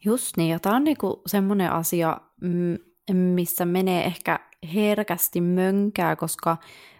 [0.05, 2.17] Just niin, ja tämä on niinku semmoinen asia,
[3.13, 6.57] missä menee ehkä herkästi mönkää, koska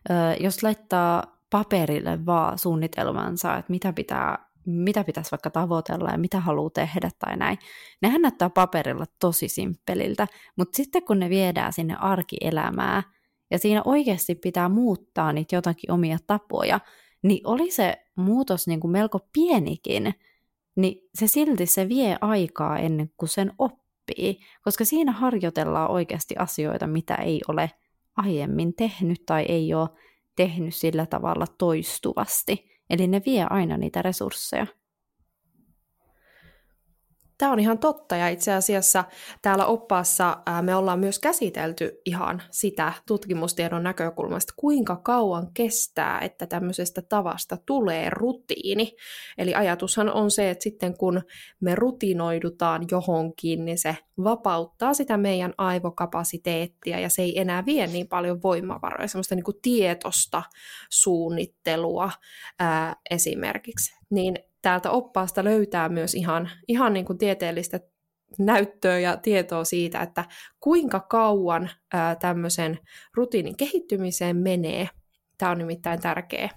[0.09, 6.39] ö, jos laittaa paperille vaan suunnitelmansa, että mitä pitää mitä pitäisi vaikka tavoitella ja mitä
[6.39, 7.57] haluaa tehdä tai näin.
[8.01, 13.03] Nehän näyttää paperilla tosi simppeliltä, mutta sitten kun ne viedään sinne arkielämää
[13.51, 16.79] ja siinä oikeasti pitää muuttaa niitä jotakin omia tapoja,
[17.23, 20.13] niin oli se muutos niin kuin melko pienikin,
[20.75, 23.84] niin se silti se vie aikaa ennen kuin sen oppii,
[24.63, 27.71] koska siinä harjoitellaan oikeasti asioita, mitä ei ole
[28.17, 29.89] aiemmin tehnyt tai ei ole
[30.35, 32.69] tehnyt sillä tavalla toistuvasti.
[32.89, 34.67] Eli ne vie aina niitä resursseja.
[37.37, 39.03] Tämä on ihan totta ja itse asiassa
[39.41, 47.01] täällä oppaassa me ollaan myös käsitelty ihan sitä tutkimustiedon näkökulmasta, kuinka kauan kestää, että tämmöisestä
[47.01, 48.95] tavasta tulee rutiini.
[49.37, 51.21] Eli ajatushan on se, että sitten kun
[51.59, 58.07] me rutinoidutaan johonkin, niin se vapauttaa sitä meidän aivokapasiteettia ja se ei enää vie niin
[58.07, 60.43] paljon voimavaroja, semmoista niin kuin tietosta
[60.89, 62.11] suunnittelua
[62.59, 63.95] ää, esimerkiksi.
[64.09, 67.79] Niin täältä oppaasta löytää myös ihan, ihan niin kuin tieteellistä
[68.39, 70.25] näyttöä ja tietoa siitä, että
[70.59, 72.79] kuinka kauan ää, tämmöisen
[73.13, 74.89] rutiinin kehittymiseen menee.
[75.37, 76.49] Tämä on nimittäin tärkeä,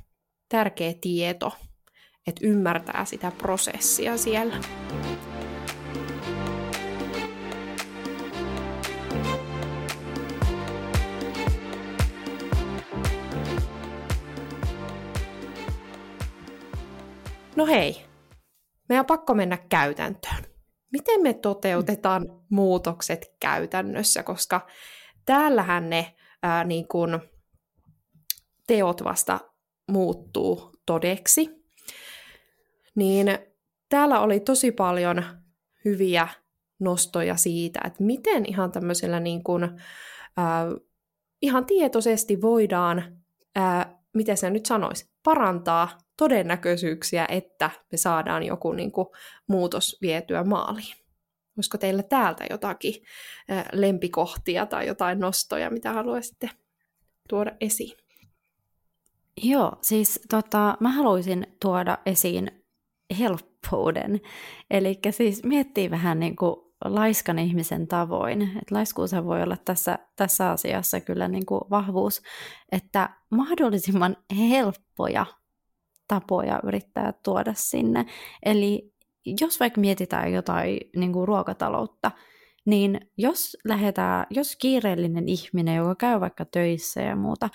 [0.48, 1.52] tärkeä tieto,
[2.26, 4.54] että ymmärtää sitä prosessia siellä.
[17.58, 18.04] No hei,
[18.88, 20.44] meidän on pakko mennä käytäntöön.
[20.92, 24.66] Miten me toteutetaan muutokset käytännössä, koska
[25.24, 27.20] täällähän ne ää, niin kun,
[28.66, 29.40] teot vasta
[29.88, 31.64] muuttuu todeksi.
[32.94, 33.38] Niin
[33.88, 35.24] täällä oli tosi paljon
[35.84, 36.28] hyviä
[36.78, 39.80] nostoja siitä, että miten ihan tämmöisellä niin kun,
[40.36, 40.66] ää,
[41.42, 43.22] ihan tietoisesti voidaan,
[43.56, 49.08] ää, miten se nyt sanoisi, parantaa todennäköisyyksiä, että me saadaan joku niin kuin,
[49.46, 50.94] muutos vietyä maaliin.
[51.56, 52.94] Olisiko teillä täältä jotakin
[53.72, 56.50] lempikohtia tai jotain nostoja, mitä haluaisitte
[57.28, 57.96] tuoda esiin?
[59.42, 62.64] Joo, siis tota, mä haluaisin tuoda esiin
[63.18, 64.20] helppouden.
[64.70, 68.42] Eli siis miettii vähän niin kuin laiskan ihmisen tavoin.
[68.42, 72.22] Et laiskuus voi olla tässä, tässä asiassa kyllä niin kuin vahvuus,
[72.72, 75.26] että mahdollisimman helppoja
[76.08, 78.06] tapoja yrittää tuoda sinne.
[78.42, 78.92] Eli
[79.40, 82.10] jos vaikka mietitään jotain niin kuin ruokataloutta,
[82.64, 87.48] niin jos lähdetään, jos kiireellinen ihminen, joka käy vaikka töissä ja muuta,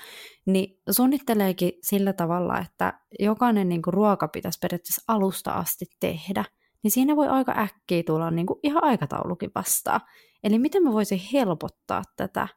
[0.45, 6.45] niin suunnitteleekin sillä tavalla, että jokainen niin kuin ruoka pitäisi periaatteessa alusta asti tehdä,
[6.83, 10.01] niin siinä voi aika äkkiä tulla niin kuin ihan aikataulukin vastaan.
[10.43, 12.47] Eli miten mä voisin helpottaa tätä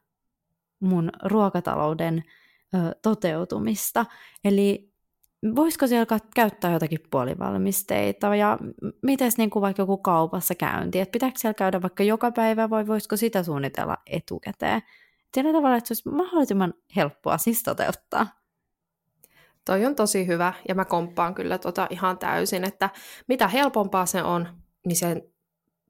[0.80, 2.24] mun ruokatalouden
[2.74, 4.06] ö, toteutumista.
[4.44, 4.92] Eli
[5.56, 8.59] voisiko siellä käyttää jotakin puolivalmisteita ja
[9.02, 12.87] miten niin kuin vaikka joku kaupassa käynti, että pitääkö siellä käydä vaikka joka päivä vai
[12.87, 14.82] voisiko sitä suunnitella etukäteen.
[15.35, 18.26] Sillä tavalla, että se olisi mahdollisimman helppoa siis toteuttaa.
[19.64, 22.90] Toi on tosi hyvä ja mä komppaan kyllä tota ihan täysin, että
[23.28, 24.48] mitä helpompaa se on,
[24.87, 25.22] niin sen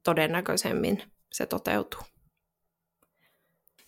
[0.03, 2.01] todennäköisemmin se toteutuu.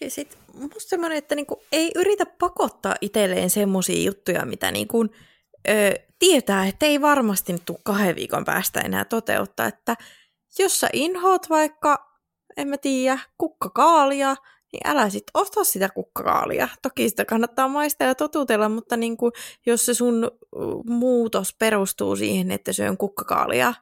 [0.02, 5.06] Ja sitten musta semmoinen, että niinku ei yritä pakottaa itselleen semmoisia juttuja, mitä niinku
[5.68, 9.96] ö, tietää, että ei varmasti tule kahden viikon päästä enää toteuttaa, että
[10.60, 12.20] jos sä inhoat vaikka,
[12.58, 14.36] en mä tiedä, kukkakaalia,
[14.72, 16.68] niin älä sit osta sitä kukkakaalia.
[16.82, 19.32] Toki sitä kannattaa maistaa ja totutella, mutta niin kuin,
[19.66, 20.32] jos se sun
[20.86, 23.74] muutos perustuu siihen, että syön kukkakaalia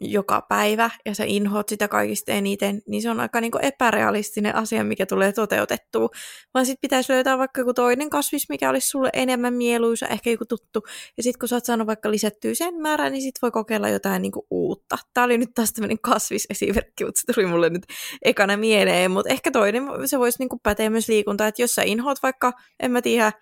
[0.00, 4.54] joka päivä ja sä inhoat sitä kaikista eniten, niin se on aika niin kuin epärealistinen
[4.54, 6.08] asia, mikä tulee toteutettua.
[6.54, 10.44] Vaan sitten pitäisi löytää vaikka joku toinen kasvis, mikä olisi sulle enemmän mieluisa, ehkä joku
[10.44, 10.82] tuttu.
[11.16, 14.22] Ja sitten kun sä oot saanut vaikka lisättyä sen määrän, niin sitten voi kokeilla jotain
[14.22, 14.98] niin kuin uutta.
[15.14, 17.86] Tämä oli nyt taas tämmöinen kasvisesimerkki, mutta se tuli mulle nyt
[18.22, 19.10] ekana mieleen.
[19.10, 22.52] Mutta ehkä toinen, se voisi niin kuin päteä myös liikuntaa, että jos sä inhoat vaikka,
[22.80, 23.32] en mä tiedä,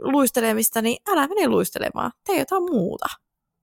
[0.00, 2.12] luistelemista, niin älä mene luistelemaan.
[2.26, 3.06] Tee jotain muuta.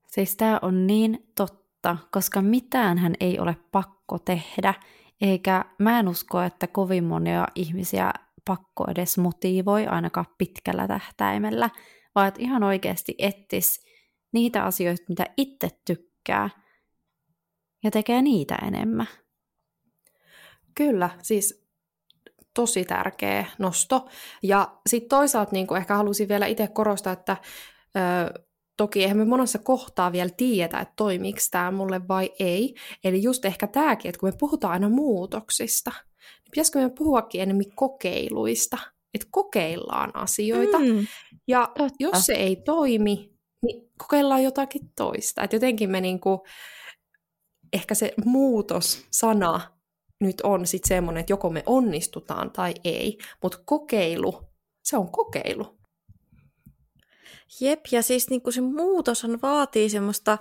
[0.08, 1.67] Siis tämä on niin totta,
[2.12, 4.74] koska mitään hän ei ole pakko tehdä,
[5.22, 8.14] eikä mä en usko, että kovin monia ihmisiä
[8.46, 11.70] pakko edes motivoi ainakaan pitkällä tähtäimellä,
[12.16, 13.86] vaan että ihan oikeasti ettis
[14.34, 16.50] niitä asioita, mitä itse tykkää,
[17.84, 19.08] ja tekee niitä enemmän.
[20.76, 21.68] Kyllä, siis
[22.54, 24.08] tosi tärkeä nosto.
[24.44, 27.38] Ja sitten toisaalta niin ehkä halusin vielä itse korostaa, että
[27.96, 28.47] ö,
[28.78, 32.76] toki eihän me monessa kohtaa vielä tiedetä, että toimiiko tämä mulle vai ei.
[33.04, 37.66] Eli just ehkä tämäkin, että kun me puhutaan aina muutoksista, niin pitäisikö me puhuakin enemmän
[37.76, 38.78] kokeiluista,
[39.14, 40.80] että kokeillaan asioita.
[40.80, 41.08] Mm,
[41.48, 41.96] ja totta.
[42.00, 43.34] jos se ei toimi,
[43.66, 45.44] niin kokeillaan jotakin toista.
[45.44, 46.44] Että jotenkin me niinku,
[47.74, 49.62] ehkä se muutos-sana
[50.22, 54.42] nyt on sitten semmoinen, että joko me onnistutaan tai ei, mutta kokeilu,
[54.84, 55.77] se on kokeilu.
[57.62, 60.38] Jep, ja siis niin kuin se muutoshan vaatii semmoista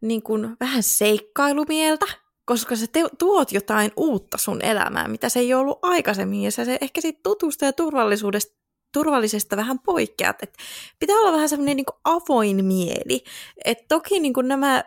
[0.00, 2.06] niin kuin vähän seikkailumieltä,
[2.44, 6.64] koska sä te- tuot jotain uutta sun elämään, mitä se ei ollut aikaisemmin, ja sä
[6.64, 8.60] se ehkä sit tutusta ja turvallisuudesta
[8.92, 10.42] turvallisesta vähän poikkeat.
[10.42, 10.54] Et
[10.98, 13.24] pitää olla vähän semmoinen niin avoin mieli.
[13.64, 14.84] Et toki niin kuin nämä,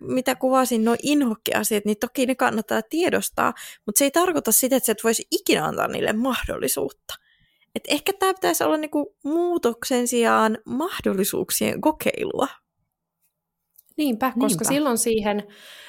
[0.00, 3.54] mitä kuvasin, nuo inhokkiasiat, niin toki ne kannattaa tiedostaa,
[3.86, 7.14] mutta se ei tarkoita sitä, että sä et voisi ikinä antaa niille mahdollisuutta.
[7.76, 12.48] Et ehkä tämä pitäisi olla niinku muutoksen sijaan mahdollisuuksien kokeilua.
[13.96, 14.74] Niinpä, koska Niinpä.
[14.74, 15.42] silloin siihen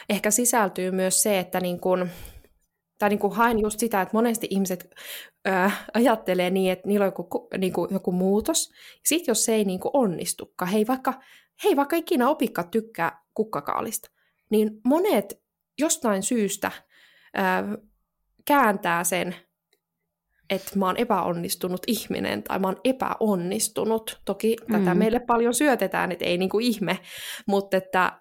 [0.10, 2.10] ehkä sisältyy myös se, että niin kun,
[2.98, 4.96] tai niin kuin haen just sitä, että monesti ihmiset
[5.48, 5.52] ö,
[5.94, 8.72] ajattelee niin, että niillä on joku, niin joku muutos,
[9.06, 11.14] sitten jos se ei niin onnistukaan, hei vaikka,
[11.64, 14.10] hei vaikka ikinä opikka tykkää kukkakaalista,
[14.50, 15.42] niin monet
[15.80, 16.72] jostain syystä
[17.38, 17.78] ö,
[18.46, 19.36] kääntää sen
[20.50, 24.22] että mä oon epäonnistunut ihminen tai mä oon epäonnistunut.
[24.26, 24.74] Toki mm.
[24.74, 27.00] tätä meille paljon syötetään, että ei niinku ihme,
[27.48, 28.20] mutta että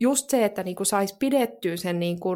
[0.00, 2.28] just se, että niinku saisi pidettyä sen niinku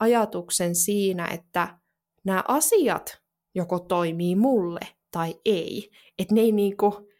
[0.00, 1.78] ajatuksen siinä, että
[2.24, 3.20] nämä asiat
[3.54, 5.90] joko toimii mulle tai ei.
[6.18, 7.10] Että ne ei niinku,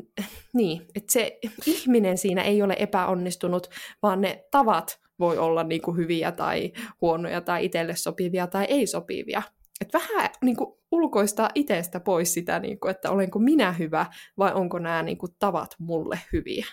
[0.52, 3.70] niin, että se ihminen siinä ei ole epäonnistunut,
[4.02, 9.42] vaan ne tavat voi olla niinku hyviä tai huonoja tai itselle sopivia tai ei sopivia
[9.80, 14.06] että vähän niin kuin, ulkoistaa itsestä pois sitä, niin kuin, että olenko minä hyvä
[14.38, 16.66] vai onko nämä niin kuin, tavat mulle hyviä.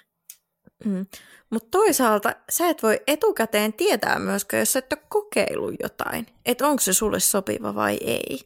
[0.85, 1.05] Mm.
[1.49, 6.79] Mutta toisaalta sä et voi etukäteen tietää myöskään, jos et ole kokeillut jotain, että onko
[6.79, 8.39] se sulle sopiva vai ei.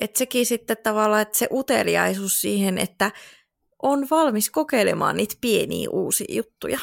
[0.00, 3.10] Että sekin sitten tavallaan, että se uteliaisuus siihen, että
[3.82, 6.78] on valmis kokeilemaan niitä pieniä uusia juttuja.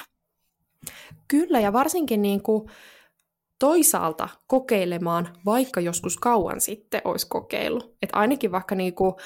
[1.28, 2.70] Kyllä, ja varsinkin niin kuin,
[3.62, 7.96] toisaalta kokeilemaan, vaikka joskus kauan sitten olisi kokeillut.
[8.02, 9.18] Että ainakin vaikka niinku,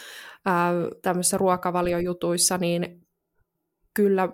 [0.45, 0.71] ää,
[1.01, 3.07] tämmöisissä ruokavaliojutuissa, niin
[3.93, 4.29] kyllä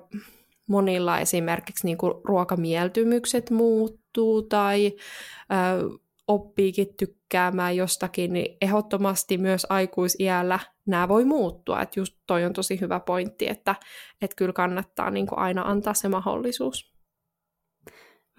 [0.67, 4.91] monilla esimerkiksi niinku ruokamieltymykset muuttuu tai
[5.49, 5.77] ää,
[6.27, 11.81] oppiikin tykkäämään jostakin, niin ehdottomasti myös aikuisiällä nämä voi muuttua.
[11.81, 13.75] Että just toi on tosi hyvä pointti, että,
[14.21, 16.91] että kyllä kannattaa niinku aina antaa se mahdollisuus.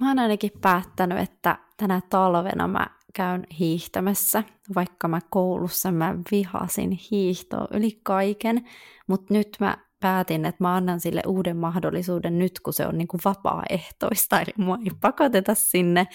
[0.03, 4.43] Mä oon ainakin päättänyt, että tänä talvena mä käyn hiihtämässä,
[4.75, 8.65] vaikka mä koulussa mä vihasin hiihtoa yli kaiken,
[9.07, 13.09] mutta nyt mä päätin, että mä annan sille uuden mahdollisuuden nyt, kun se on niin
[13.09, 16.07] kuin vapaaehtoista, eli mua ei pakoteta sinne,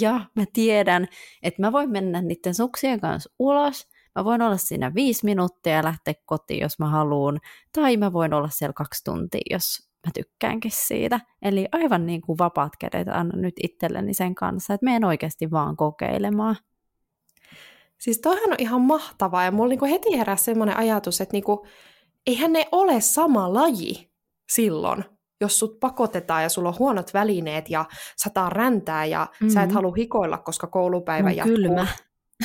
[0.00, 1.08] ja mä tiedän,
[1.42, 5.84] että mä voin mennä niiden suksien kanssa ulos, mä voin olla siinä viisi minuuttia ja
[5.84, 7.40] lähteä kotiin, jos mä haluan,
[7.72, 11.20] tai mä voin olla siellä kaksi tuntia, jos mä tykkäänkin siitä.
[11.42, 15.76] Eli aivan niin kuin vapaat kädet annan nyt itselleni sen kanssa, että menen oikeasti vaan
[15.76, 16.56] kokeilemaan.
[18.00, 21.66] Siis toihan on ihan mahtavaa, ja mulla niinku heti heräsi semmoinen ajatus, että niinku,
[22.26, 24.12] eihän ne ole sama laji
[24.52, 25.04] silloin,
[25.40, 27.84] jos sut pakotetaan ja sulla on huonot välineet ja
[28.16, 29.48] sataa räntää ja mm-hmm.
[29.48, 29.74] sä et mm-hmm.
[29.74, 31.56] halua hikoilla, koska koulupäivä no, jatkuu.
[31.56, 31.86] Kylmä.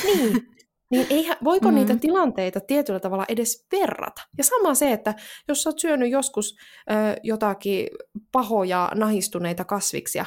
[0.04, 0.32] Niin,
[0.90, 1.74] niin eihän, voiko mm.
[1.74, 4.22] niitä tilanteita tietyllä tavalla edes verrata?
[4.38, 5.14] Ja sama se, että
[5.48, 6.56] jos sä oot syönyt joskus
[6.90, 7.88] ö, jotakin
[8.32, 10.24] pahoja nahistuneita kasviksia,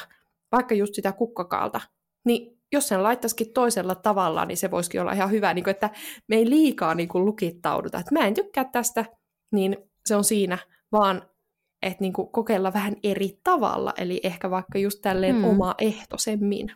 [0.52, 1.80] vaikka just sitä kukkakaalta,
[2.24, 5.90] niin jos sen laittaisikin toisella tavalla, niin se voisikin olla ihan hyvä, niin kuin, että
[6.28, 9.04] me ei liikaa niin kuin lukittauduta, että mä en tykkää tästä,
[9.52, 10.58] niin se on siinä,
[10.92, 11.22] vaan
[11.82, 15.44] että niin kuin kokeilla vähän eri tavalla, eli ehkä vaikka just tälleen hmm.
[15.44, 16.72] omaehtoisemmin.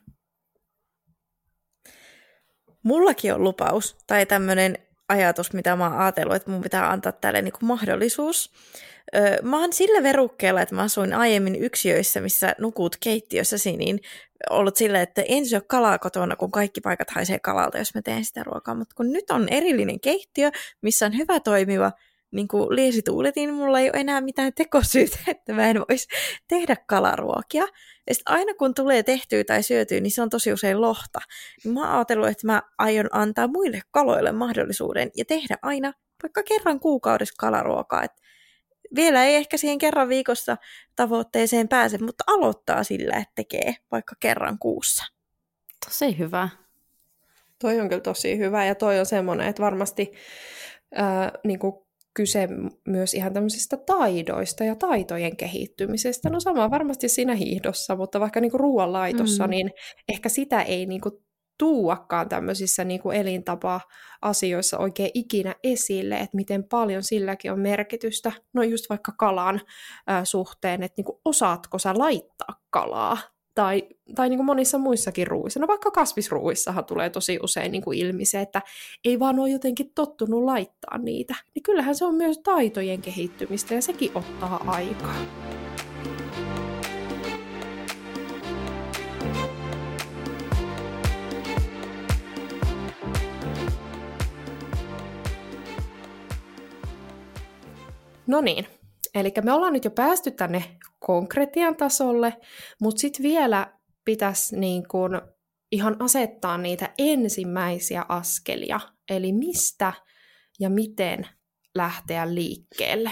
[2.86, 7.42] Mullakin on lupaus tai tämmöinen ajatus, mitä mä oon ajatellut, että mun pitää antaa tälle
[7.42, 8.52] niin kuin mahdollisuus.
[9.16, 14.00] Öö, mä oon sillä verukkeella, että mä asuin aiemmin yksiöissä, missä nukut keittiössäsi, niin
[14.50, 18.24] ollut silleen, että en syö kalaa kotona, kun kaikki paikat haisee kalalta, jos mä teen
[18.24, 18.74] sitä ruokaa.
[18.74, 20.50] Mutta kun nyt on erillinen keittiö,
[20.82, 21.92] missä on hyvä toimiva
[22.36, 26.08] niin kuin liesituulet, niin mulla ei ole enää mitään tekosyytä, että mä en voisi
[26.48, 27.66] tehdä kalaruokia.
[28.08, 31.18] Ja sitten aina kun tulee tehtyä tai syötyä, niin se on tosi usein lohta.
[31.64, 36.80] Mä oon ajatellut, että mä aion antaa muille kaloille mahdollisuuden ja tehdä aina vaikka kerran
[36.80, 38.02] kuukaudessa kalaruokaa.
[38.02, 38.12] Et
[38.94, 40.56] vielä ei ehkä siihen kerran viikossa
[40.96, 45.04] tavoitteeseen pääse, mutta aloittaa sillä, että tekee vaikka kerran kuussa.
[45.84, 46.48] Tosi hyvä.
[47.58, 50.12] Toi on kyllä tosi hyvä ja toi on semmoinen, että varmasti
[50.94, 51.85] ää, niin kuin
[52.16, 52.48] kyse
[52.88, 56.30] myös ihan tämmöisistä taidoista ja taitojen kehittymisestä.
[56.30, 59.50] No sama varmasti siinä hiihdossa, mutta vaikka niinku ruoanlaitossa, mm.
[59.50, 59.70] niin
[60.08, 61.22] ehkä sitä ei niinku
[61.58, 68.32] tuuakaan tämmöisissä niinku elintapa-asioissa oikein ikinä esille, että miten paljon silläkin on merkitystä.
[68.54, 69.60] No just vaikka kalan
[70.10, 73.18] äh, suhteen, että niinku osaatko sä laittaa kalaa
[73.56, 73.82] tai,
[74.14, 75.60] tai niin kuin monissa muissakin ruuissa.
[75.60, 78.62] No vaikka kasvisruuissahan tulee tosi usein niin kuin ilmi se, että
[79.04, 81.34] ei vaan ole jotenkin tottunut laittaa niitä.
[81.54, 85.16] Niin kyllähän se on myös taitojen kehittymistä ja sekin ottaa aikaa.
[98.26, 98.66] No niin,
[99.14, 100.64] eli me ollaan nyt jo päästy tänne
[100.98, 102.36] konkretian tasolle,
[102.80, 103.72] mutta sitten vielä
[104.04, 105.20] pitäisi niin kun
[105.72, 108.80] ihan asettaa niitä ensimmäisiä askelia,
[109.10, 109.92] eli mistä
[110.60, 111.28] ja miten
[111.74, 113.10] lähteä liikkeelle.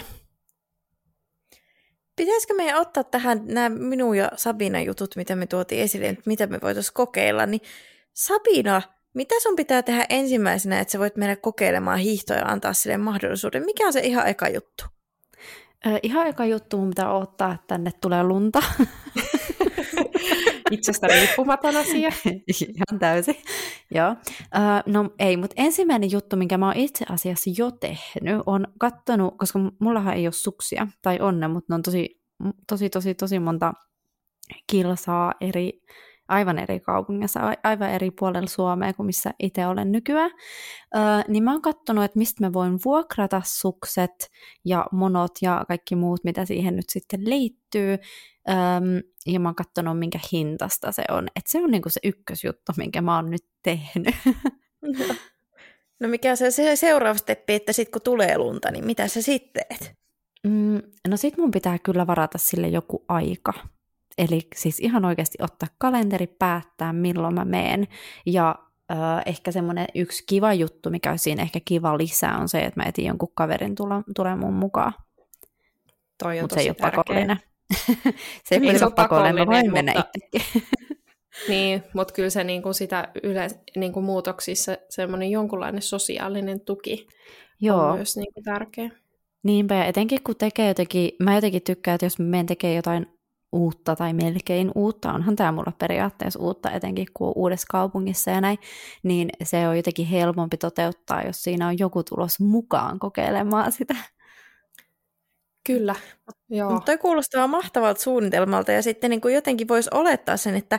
[2.16, 6.46] Pitäisikö meidän ottaa tähän nämä minun ja Sabina jutut, mitä me tuotiin esille, että mitä
[6.46, 7.60] me voitaisiin kokeilla, niin
[8.12, 8.82] Sabina,
[9.14, 13.64] mitä sun pitää tehdä ensimmäisenä, että sä voit mennä kokeilemaan hiihtoja ja antaa sille mahdollisuuden?
[13.64, 14.84] Mikä on se ihan eka juttu?
[16.02, 18.62] Ihan eka juttu mun pitää ottaa, että tänne tulee lunta.
[20.70, 22.10] Itsestä riippumaton asia.
[22.60, 23.36] Ihan täysin.
[23.90, 24.10] Joo.
[24.10, 29.34] Uh, no ei, mutta ensimmäinen juttu, minkä mä oon itse asiassa jo tehnyt, on kattonut,
[29.38, 32.20] koska mullahan ei ole suksia, tai onne, mutta ne on tosi,
[32.68, 33.72] tosi, tosi, tosi monta
[34.66, 35.80] kilsaa eri
[36.28, 40.30] aivan eri kaupungissa, aivan eri puolella Suomea kuin missä itse olen nykyään,
[40.96, 44.30] öö, niin mä oon katsonut, että mistä mä voin vuokrata sukset
[44.64, 47.98] ja monot ja kaikki muut, mitä siihen nyt sitten liittyy,
[48.48, 48.56] öö,
[49.26, 51.28] ja mä oon katsonut, minkä hintasta se on.
[51.36, 54.14] Että se on niinku se ykkösjuttu, minkä mä oon nyt tehnyt.
[56.00, 59.64] No mikä se, se seuraava steppi, että sitten kun tulee lunta, niin mitä sä sitten
[59.68, 59.94] teet?
[60.46, 63.52] Mm, no sit mun pitää kyllä varata sille joku aika.
[64.18, 67.88] Eli siis ihan oikeasti ottaa kalenteri, päättää milloin mä meen.
[68.26, 68.54] Ja
[68.92, 72.80] äh, ehkä semmoinen yksi kiva juttu, mikä on siinä ehkä kiva lisää, on se, että
[72.80, 74.92] mä etin jonkun kaverin tule, tule mun mukaan.
[76.22, 76.98] Toi on Mut tosi se ei tärkeä.
[76.98, 77.36] ole pakollinen.
[78.44, 80.62] se ei Niin, se ole pakollinen, mä voin mennä mutta- itsekin.
[81.48, 83.46] Niin, mutta kyllä se niinku sitä yle,
[83.76, 87.06] niinku muutoksissa semmoinen jonkunlainen sosiaalinen tuki
[87.60, 88.90] Joo, on myös niinku tärkeä.
[89.42, 89.74] niinpä.
[89.74, 93.13] Ja etenkin kun tekee jotenkin, mä jotenkin tykkään, että jos mä menen tekemään jotain
[93.54, 98.40] uutta tai melkein uutta, onhan tämä mulla periaatteessa uutta, etenkin kun on uudessa kaupungissa ja
[98.40, 98.58] näin,
[99.02, 103.94] niin se on jotenkin helpompi toteuttaa, jos siinä on joku tulos mukaan kokeilemaan sitä.
[105.66, 105.94] Kyllä,
[106.50, 106.70] joo.
[106.70, 110.78] Mutta toi kuulostaa mahtavalta suunnitelmalta ja sitten niin kuin jotenkin voisi olettaa sen, että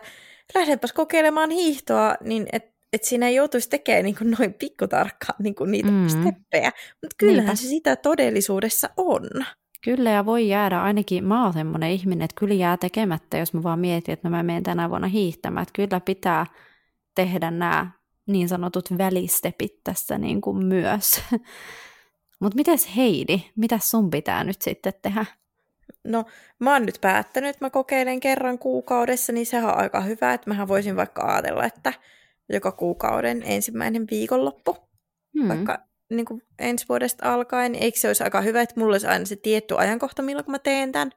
[0.55, 5.55] lähdepäs kokeilemaan hiihtoa, niin että et siinä ei joutuisi tekemään niin kuin noin pikkutarkkaan niin
[5.55, 5.95] kuin niitä Mm.
[5.95, 6.09] mm.
[6.09, 6.71] steppejä.
[7.01, 7.55] Mutta kyllähän Niinpä.
[7.55, 9.29] se sitä todellisuudessa on.
[9.85, 13.63] Kyllä, ja voi jäädä, ainakin mä oon semmoinen ihminen, että kyllä jää tekemättä, jos mä
[13.63, 15.61] vaan mietin, että no mä menen tänä vuonna hiihtämään.
[15.63, 16.45] Että kyllä pitää
[17.15, 17.91] tehdä nämä
[18.25, 21.21] niin sanotut välistepit tässä niin kuin myös.
[22.41, 25.25] Mutta mites Heidi, mitä sun pitää nyt sitten tehdä?
[26.03, 26.25] No,
[26.59, 30.49] mä oon nyt päättänyt, että mä kokeilen kerran kuukaudessa, niin sehän on aika hyvä, että
[30.49, 31.93] mähän voisin vaikka ajatella, että
[32.49, 34.77] joka kuukauden ensimmäinen viikonloppu,
[35.39, 35.47] Hmm.
[35.47, 39.07] vaikka niin kuin ensi vuodesta alkaen, niin eikö se olisi aika hyvä, että mulla olisi
[39.07, 41.11] aina se tietty ajankohta, milloin mä teen tämän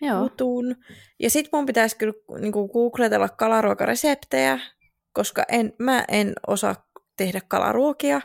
[0.00, 0.22] Joo.
[0.22, 0.76] jutun.
[1.18, 4.58] Ja sit mun pitäisi kyllä niin kuin googletella kalaruokareseptejä,
[5.12, 8.20] koska en, mä en osaa tehdä kalaruokia,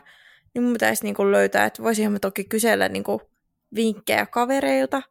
[0.54, 3.20] niin mun pitäisi niin kuin löytää, että voisinhan mä toki kysellä niin kuin
[3.74, 5.02] vinkkejä kavereilta,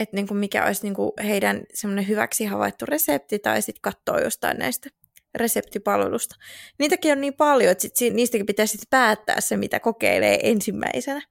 [0.00, 4.20] että niin kuin mikä olisi niin kuin heidän semmoinen hyväksi havaittu resepti, tai sitten katsoa
[4.20, 4.90] jostain näistä
[5.34, 6.36] reseptipalvelusta.
[6.78, 11.22] Niitäkin on niin paljon, että sit si- niistäkin pitäisi sit päättää se, mitä kokeilee ensimmäisenä.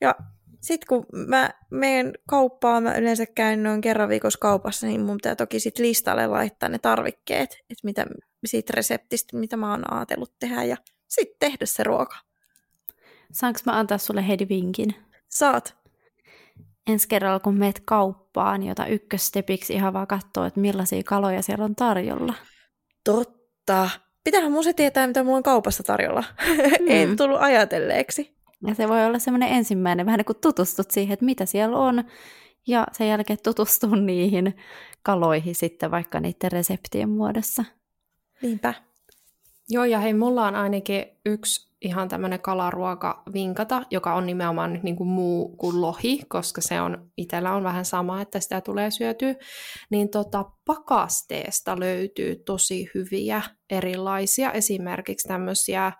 [0.00, 0.14] Ja
[0.60, 5.36] sitten kun mä menen kauppaan, mä yleensä käyn noin kerran viikossa kaupassa, niin mun pitää
[5.36, 8.06] toki sit listalle laittaa ne tarvikkeet, että mitä
[8.44, 10.76] siitä reseptistä, mitä mä oon ajatellut tehdä, ja
[11.08, 12.16] sitten tehdä se ruoka.
[13.32, 14.94] Saanko mä antaa sulle Heidi vinkin?
[15.28, 15.76] Saat.
[16.86, 21.76] Ensi kerralla, kun meet kauppaan, jota ykköstepiksi ihan vaan katsoa, että millaisia kaloja siellä on
[21.76, 22.34] tarjolla.
[23.04, 23.90] Totta.
[24.24, 26.24] Pitäähän mun se tietää, mitä mulla on kaupassa tarjolla.
[26.80, 26.88] Mm.
[26.88, 28.36] Ei tullut ajatelleeksi.
[28.66, 32.04] Ja se voi olla semmoinen ensimmäinen, vähän niin kuin tutustut siihen, että mitä siellä on,
[32.66, 34.56] ja sen jälkeen tutustua niihin
[35.02, 37.64] kaloihin sitten vaikka niiden reseptien muodossa.
[38.42, 38.74] Niinpä.
[39.72, 44.82] Joo, ja hei, mulla on ainakin yksi ihan tämmöinen kalaruoka vinkata, joka on nimenomaan nyt
[44.82, 48.90] niin kuin muu kuin lohi, koska se on, itsellä on vähän sama, että sitä tulee
[48.90, 49.34] syötyä,
[49.90, 55.92] niin tota, pakasteesta löytyy tosi hyviä erilaisia, esimerkiksi tämmöisiä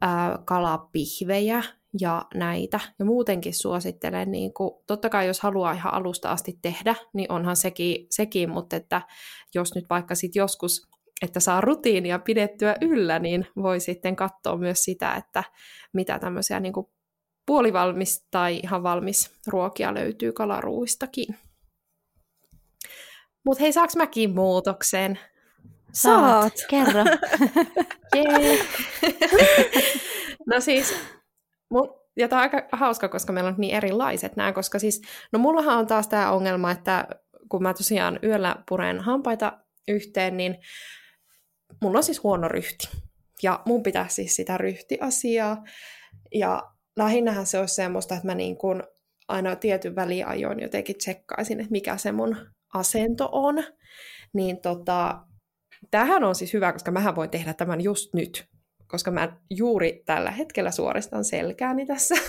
[0.00, 1.62] ää, kalapihvejä
[2.00, 2.80] ja näitä.
[2.98, 7.56] Ja muutenkin suosittelen, niin kuin, totta kai jos haluaa ihan alusta asti tehdä, niin onhan
[7.56, 9.02] sekin, sekin mutta että
[9.54, 10.89] jos nyt vaikka sit joskus
[11.22, 15.44] että saa rutiinia pidettyä yllä, niin voi sitten katsoa myös sitä, että
[15.92, 16.86] mitä tämmöisiä niin kuin
[17.46, 21.36] puolivalmis tai ihan valmis ruokia löytyy kalaruuistakin.
[23.44, 25.18] Mutta hei, saaks mäkin muutoksen?
[25.92, 26.52] Saat.
[26.70, 27.04] Kerro.
[30.50, 30.94] no siis,
[31.70, 35.02] mun, ja tämä on aika hauska, koska meillä on niin erilaiset nämä, koska siis,
[35.32, 37.08] no mullahan on taas tämä ongelma, että
[37.48, 39.58] kun mä tosiaan yöllä puren hampaita
[39.88, 40.56] yhteen, niin
[41.82, 42.88] mulla on siis huono ryhti.
[43.42, 45.64] Ja mun pitää siis sitä ryhtiasiaa.
[46.34, 46.62] Ja
[46.96, 48.82] lähinnähän se olisi semmoista, että mä niin kuin
[49.28, 52.36] aina tietyn väliajoin jotenkin tsekkaisin, että mikä se mun
[52.74, 53.64] asento on.
[54.32, 55.18] Niin tota,
[55.90, 58.46] tähän on siis hyvä, koska mä voin tehdä tämän just nyt,
[58.86, 62.14] koska mä juuri tällä hetkellä suoristan selkääni tässä.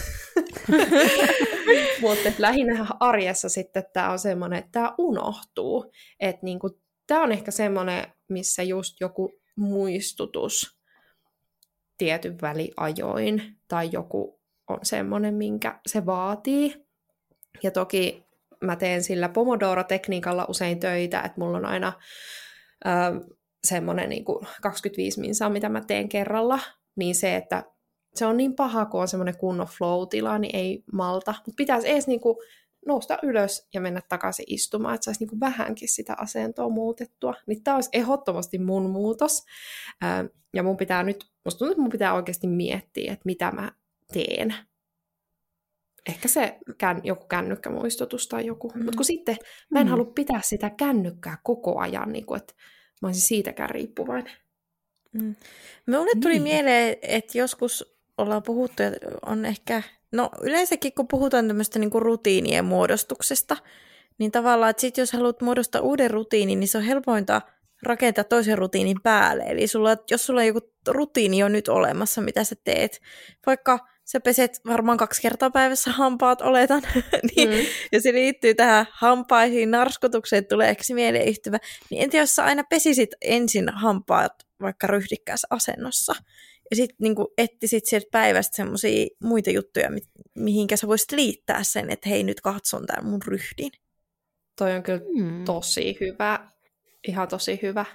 [2.02, 5.92] Mutta lähinnä arjessa sitten tämä on semmoinen, että tämä unohtuu.
[6.20, 6.81] Että niinku,
[7.12, 10.78] tämä on ehkä semmoinen, missä just joku muistutus
[11.98, 16.86] tietyn väliajoin tai joku on semmoinen, minkä se vaatii.
[17.64, 18.24] Ja toki
[18.62, 21.94] mä teen sillä Pomodoro-tekniikalla usein töitä, että mulla on aina
[22.86, 22.90] ö,
[23.64, 24.26] semmoinen niin
[24.62, 26.60] 25 minsaa, mitä mä teen kerralla,
[26.96, 27.64] niin se, että
[28.16, 31.32] se on niin paha, kun on semmoinen kunnon flow-tila, niin ei malta.
[31.32, 32.38] Mutta pitäisi edes niin kuin
[32.88, 37.34] nousta ylös ja mennä takaisin istumaan, että saisi niin vähänkin sitä asentoa muutettua.
[37.48, 39.46] Niin tämä olisi ehdottomasti mun muutos.
[40.54, 43.72] ja mun pitää nyt, musta tuntuu, että mun pitää oikeasti miettiä, että mitä mä
[44.14, 44.56] teen.
[46.10, 48.72] Ehkä se kän, joku kännykkämuistutus tai joku.
[48.76, 48.84] Mm.
[48.84, 49.38] Mutta kun sitten
[49.70, 49.92] mä en mm.
[49.92, 52.54] halua pitää sitä kännykkää koko ajan, niin kuin, että
[53.02, 54.34] mä olisin siitäkään riippuvainen.
[55.14, 55.36] Mm.
[55.88, 56.44] Mulle tuli niin.
[56.44, 62.66] mieleen, että joskus ollaan puhuttu, että on ehkä No yleensäkin, kun puhutaan tämmöistä niinku rutiinien
[62.66, 63.58] muodostuksesta,
[64.18, 67.42] niin tavallaan, että sit jos haluat muodostaa uuden rutiinin, niin se on helpointa
[67.84, 69.44] rakentaa toisen rutiinin päälle.
[69.44, 73.02] Eli sulla, jos sulla on joku rutiini jo nyt olemassa, mitä sä teet,
[73.46, 76.82] vaikka sä peset varmaan kaksi kertaa päivässä hampaat, oletan,
[77.36, 77.56] niin, mm.
[77.92, 81.58] ja se liittyy tähän hampaisiin, narskutukseen, tulee se mieleen yhtyvä,
[81.90, 86.14] niin en tiedä, jos sä aina pesisit ensin hampaat vaikka ryhdikkäässä asennossa,
[86.72, 91.90] ja sitten niin etsisit sieltä päivästä semmoisia muita juttuja, mi- mihinkä sä voisit liittää sen,
[91.90, 93.72] että hei nyt katson tämän mun ryhdin.
[94.58, 95.46] Toi on kyllä hmm.
[95.46, 96.50] tosi hyvä.
[97.08, 97.86] Ihan tosi hyvä.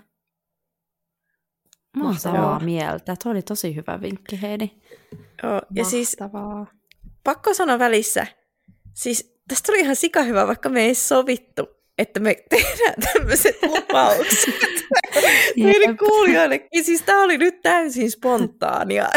[1.96, 3.16] Mahtavaa mieltä.
[3.22, 4.70] Tuo oli tosi hyvä vinkki, Heidi.
[5.42, 6.16] Joo, ja siis
[7.24, 8.26] pakko sanoa välissä,
[8.94, 14.54] siis tästä tuli ihan sika hyvä, vaikka me ei sovittu, että me tehdään tämmöiset lupaukset
[15.56, 16.84] meidän kuulijoillekin.
[16.84, 19.08] Siis tämä oli nyt täysin spontaania.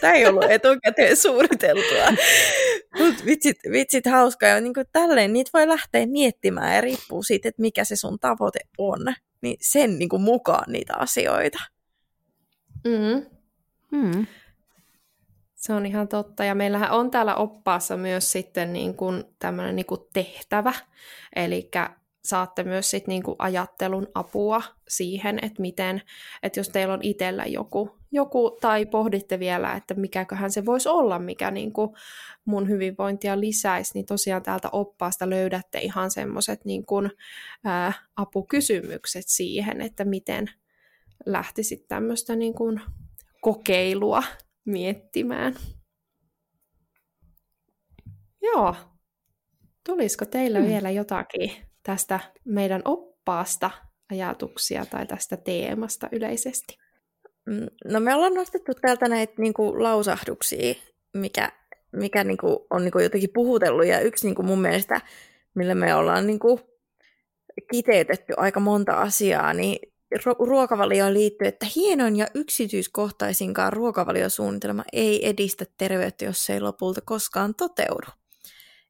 [0.00, 2.06] tämä ei ollut etukäteen suunniteltua.
[2.98, 4.48] Mutta vitsit, vitsit hauskaa.
[4.48, 8.18] Ja niin kuin tälleen niitä voi lähteä miettimään ja riippuu siitä, että mikä se sun
[8.18, 9.14] tavoite on.
[9.42, 11.58] Niin sen niin kuin mukaan niitä asioita.
[12.84, 13.26] Mm.
[13.90, 14.26] Mm.
[15.64, 16.44] Se on ihan totta.
[16.44, 20.72] Ja meillähän on täällä oppaassa myös sitten niin kuin tämmöinen niin kuin tehtävä.
[21.36, 21.70] Eli
[22.24, 26.02] saatte myös sit niin kuin ajattelun apua siihen, että miten,
[26.42, 31.18] että jos teillä on itsellä joku, joku tai pohditte vielä, että mikäköhän se voisi olla,
[31.18, 31.90] mikä niin kuin
[32.44, 37.10] mun hyvinvointia lisäisi, niin tosiaan täältä oppaasta löydätte ihan semmoiset niin kuin,
[37.64, 40.50] ää, apukysymykset siihen, että miten
[41.26, 42.80] lähtisit tämmöistä niin kuin
[43.40, 44.22] kokeilua
[44.64, 45.54] miettimään.
[48.42, 48.74] Joo.
[49.86, 50.68] Tulisiko teillä hmm.
[50.68, 51.50] vielä jotakin
[51.82, 53.70] tästä meidän oppaasta
[54.10, 56.78] ajatuksia tai tästä teemasta yleisesti?
[57.46, 60.74] Mm, no me ollaan nostettu täältä näitä niin kuin, lausahduksia,
[61.14, 61.52] mikä
[61.96, 65.00] mikä niin kuin, on niin kuin jotenkin puhutellut ja yksi niin kuin mun mielestä,
[65.54, 66.60] millä me ollaan niin kuin,
[67.72, 69.93] kiteytetty aika monta asiaa, niin
[70.38, 77.54] ruokavalioon liittyy, että hienoin ja yksityiskohtaisinkaan ruokavaliosuunnitelma ei edistä terveyttä, jos se ei lopulta koskaan
[77.54, 78.06] toteudu.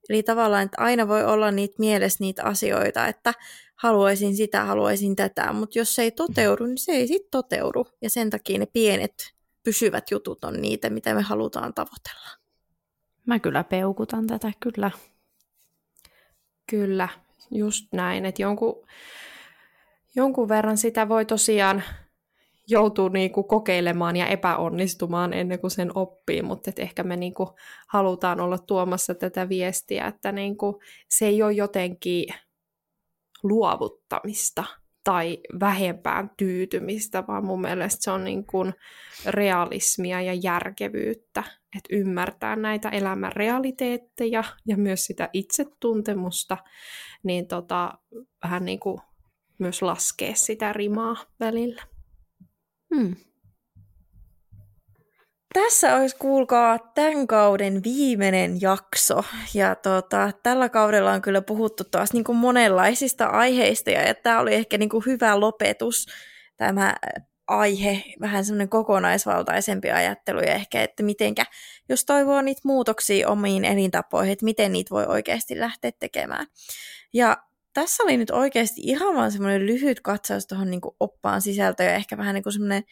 [0.09, 3.35] Eli tavallaan, että aina voi olla niitä mielessä niitä asioita, että
[3.77, 7.87] haluaisin sitä, haluaisin tätä, mutta jos se ei toteudu, niin se ei sitten toteudu.
[8.03, 12.29] Ja sen takia ne pienet pysyvät jutut on niitä, mitä me halutaan tavoitella.
[13.27, 14.91] Mä kyllä peukutan tätä, kyllä.
[16.71, 17.09] Kyllä,
[17.51, 18.87] just näin, että jonkun,
[20.17, 21.83] jonkun verran sitä voi tosiaan
[22.69, 27.55] joutuu niinku kokeilemaan ja epäonnistumaan ennen kuin sen oppii, mutta et ehkä me niinku
[27.89, 32.27] halutaan olla tuomassa tätä viestiä, että niinku se ei ole jotenkin
[33.43, 34.65] luovuttamista
[35.05, 38.75] tai vähempään tyytymistä, vaan mun mielestä se on niin kuin
[39.27, 41.43] realismia ja järkevyyttä,
[41.77, 46.57] että ymmärtää näitä elämän realiteetteja ja myös sitä itsetuntemusta,
[47.23, 47.99] niin tota,
[48.43, 48.99] vähän niin kuin
[49.59, 51.83] myös laskee sitä rimaa välillä.
[52.95, 53.17] Hmm.
[55.55, 59.25] Tässä olisi, kuulkaa, tämän kauden viimeinen jakso.
[59.55, 64.55] Ja tota, tällä kaudella on kyllä puhuttu taas niin kuin monenlaisista aiheista, ja tämä oli
[64.55, 66.07] ehkä niin kuin hyvä lopetus,
[66.57, 66.95] tämä
[67.47, 71.45] aihe, vähän semmoinen kokonaisvaltaisempi ajattelu, ja ehkä, että mitenkä,
[71.89, 76.47] jos toivoo niitä muutoksia omiin elintapoihin, että miten niitä voi oikeasti lähteä tekemään.
[77.13, 77.37] Ja
[77.75, 82.17] tässä oli nyt oikeasti ihan vaan semmoinen lyhyt katsaus tuohon niin oppaan sisältöön, ja ehkä
[82.17, 82.83] vähän niin kuin semmoinen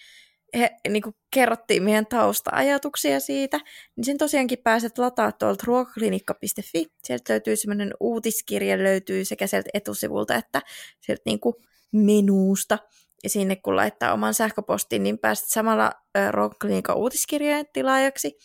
[0.56, 3.60] he, niin kuin kerrottiin meidän tausta-ajatuksia siitä,
[3.96, 6.86] niin sen tosiaankin pääset lataa tuolta ruokaklinikka.fi.
[7.04, 10.62] Sieltä löytyy semmoinen uutiskirja, löytyy sekä sieltä etusivulta että
[11.00, 11.54] sieltä niin kuin
[11.92, 12.78] menuusta.
[13.22, 15.92] Ja sinne kun laittaa oman sähköpostin, niin pääset samalla
[16.30, 18.38] ruokaklinikan uutiskirjeen tilaajaksi.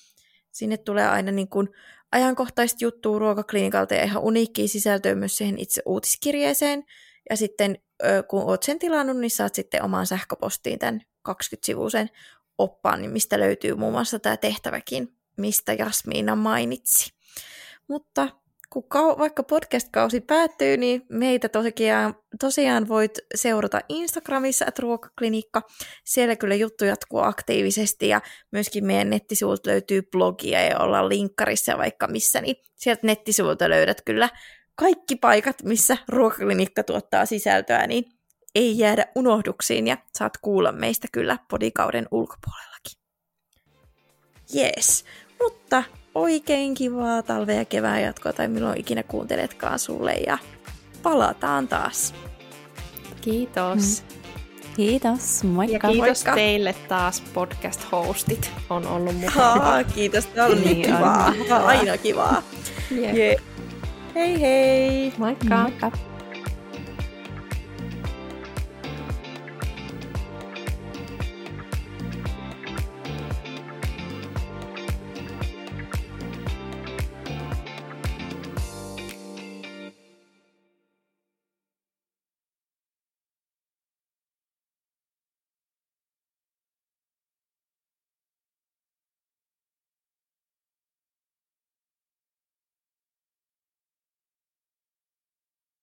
[0.52, 1.70] Sinne tulee aina niin kuin
[2.12, 6.84] ajankohtaista juttua ruokaklinikalta ja ihan uniikkiä sisältöä myös siihen itse uutiskirjeeseen.
[7.30, 7.78] Ja sitten
[8.28, 12.10] kun oot sen tilannut, niin saat sitten omaan sähköpostiin tämän 20-sivuisen
[12.58, 17.14] oppaan, niin mistä löytyy muun muassa tämä tehtäväkin, mistä Jasmiina mainitsi.
[17.88, 18.30] Mutta
[18.70, 25.62] kun kau- vaikka podcast-kausi päättyy, niin meitä tosiaan, tosiaan voit seurata Instagramissa, että ruokaklinikka.
[26.06, 32.08] Siellä kyllä juttu jatkuu aktiivisesti ja myöskin meidän nettisivulta löytyy blogia ja ollaan linkkarissa vaikka
[32.08, 34.30] missä, niin sieltä nettisivulta löydät kyllä
[34.76, 38.06] kaikki paikat, missä ruokaklinikka tuottaa sisältöä, niin
[38.56, 42.98] ei jäädä unohduksiin ja saat kuulla meistä kyllä podikauden ulkopuolellakin.
[44.54, 45.06] Jees,
[45.44, 45.84] mutta
[46.18, 50.38] oikein kivaa talve- ja kevään jatkoa tai milloin ikinä kuunteletkaan sulle ja
[51.04, 52.14] palataan taas.
[53.22, 54.04] Kiitos.
[54.12, 54.18] Mm.
[54.76, 55.74] Kiitos, moikka.
[55.88, 56.36] Ja kiitos moikka.
[56.36, 59.62] teille taas podcast-hostit on ollut mukana.
[59.62, 61.34] Haa, kiitos, tämä on niin kivaa.
[61.52, 61.52] On.
[61.66, 62.44] Aina kivaa.
[62.92, 63.16] Yeah.
[63.16, 63.42] Yeah.
[64.16, 65.14] Hei hei!
[65.18, 65.58] Moikka!
[65.62, 65.92] Moikka.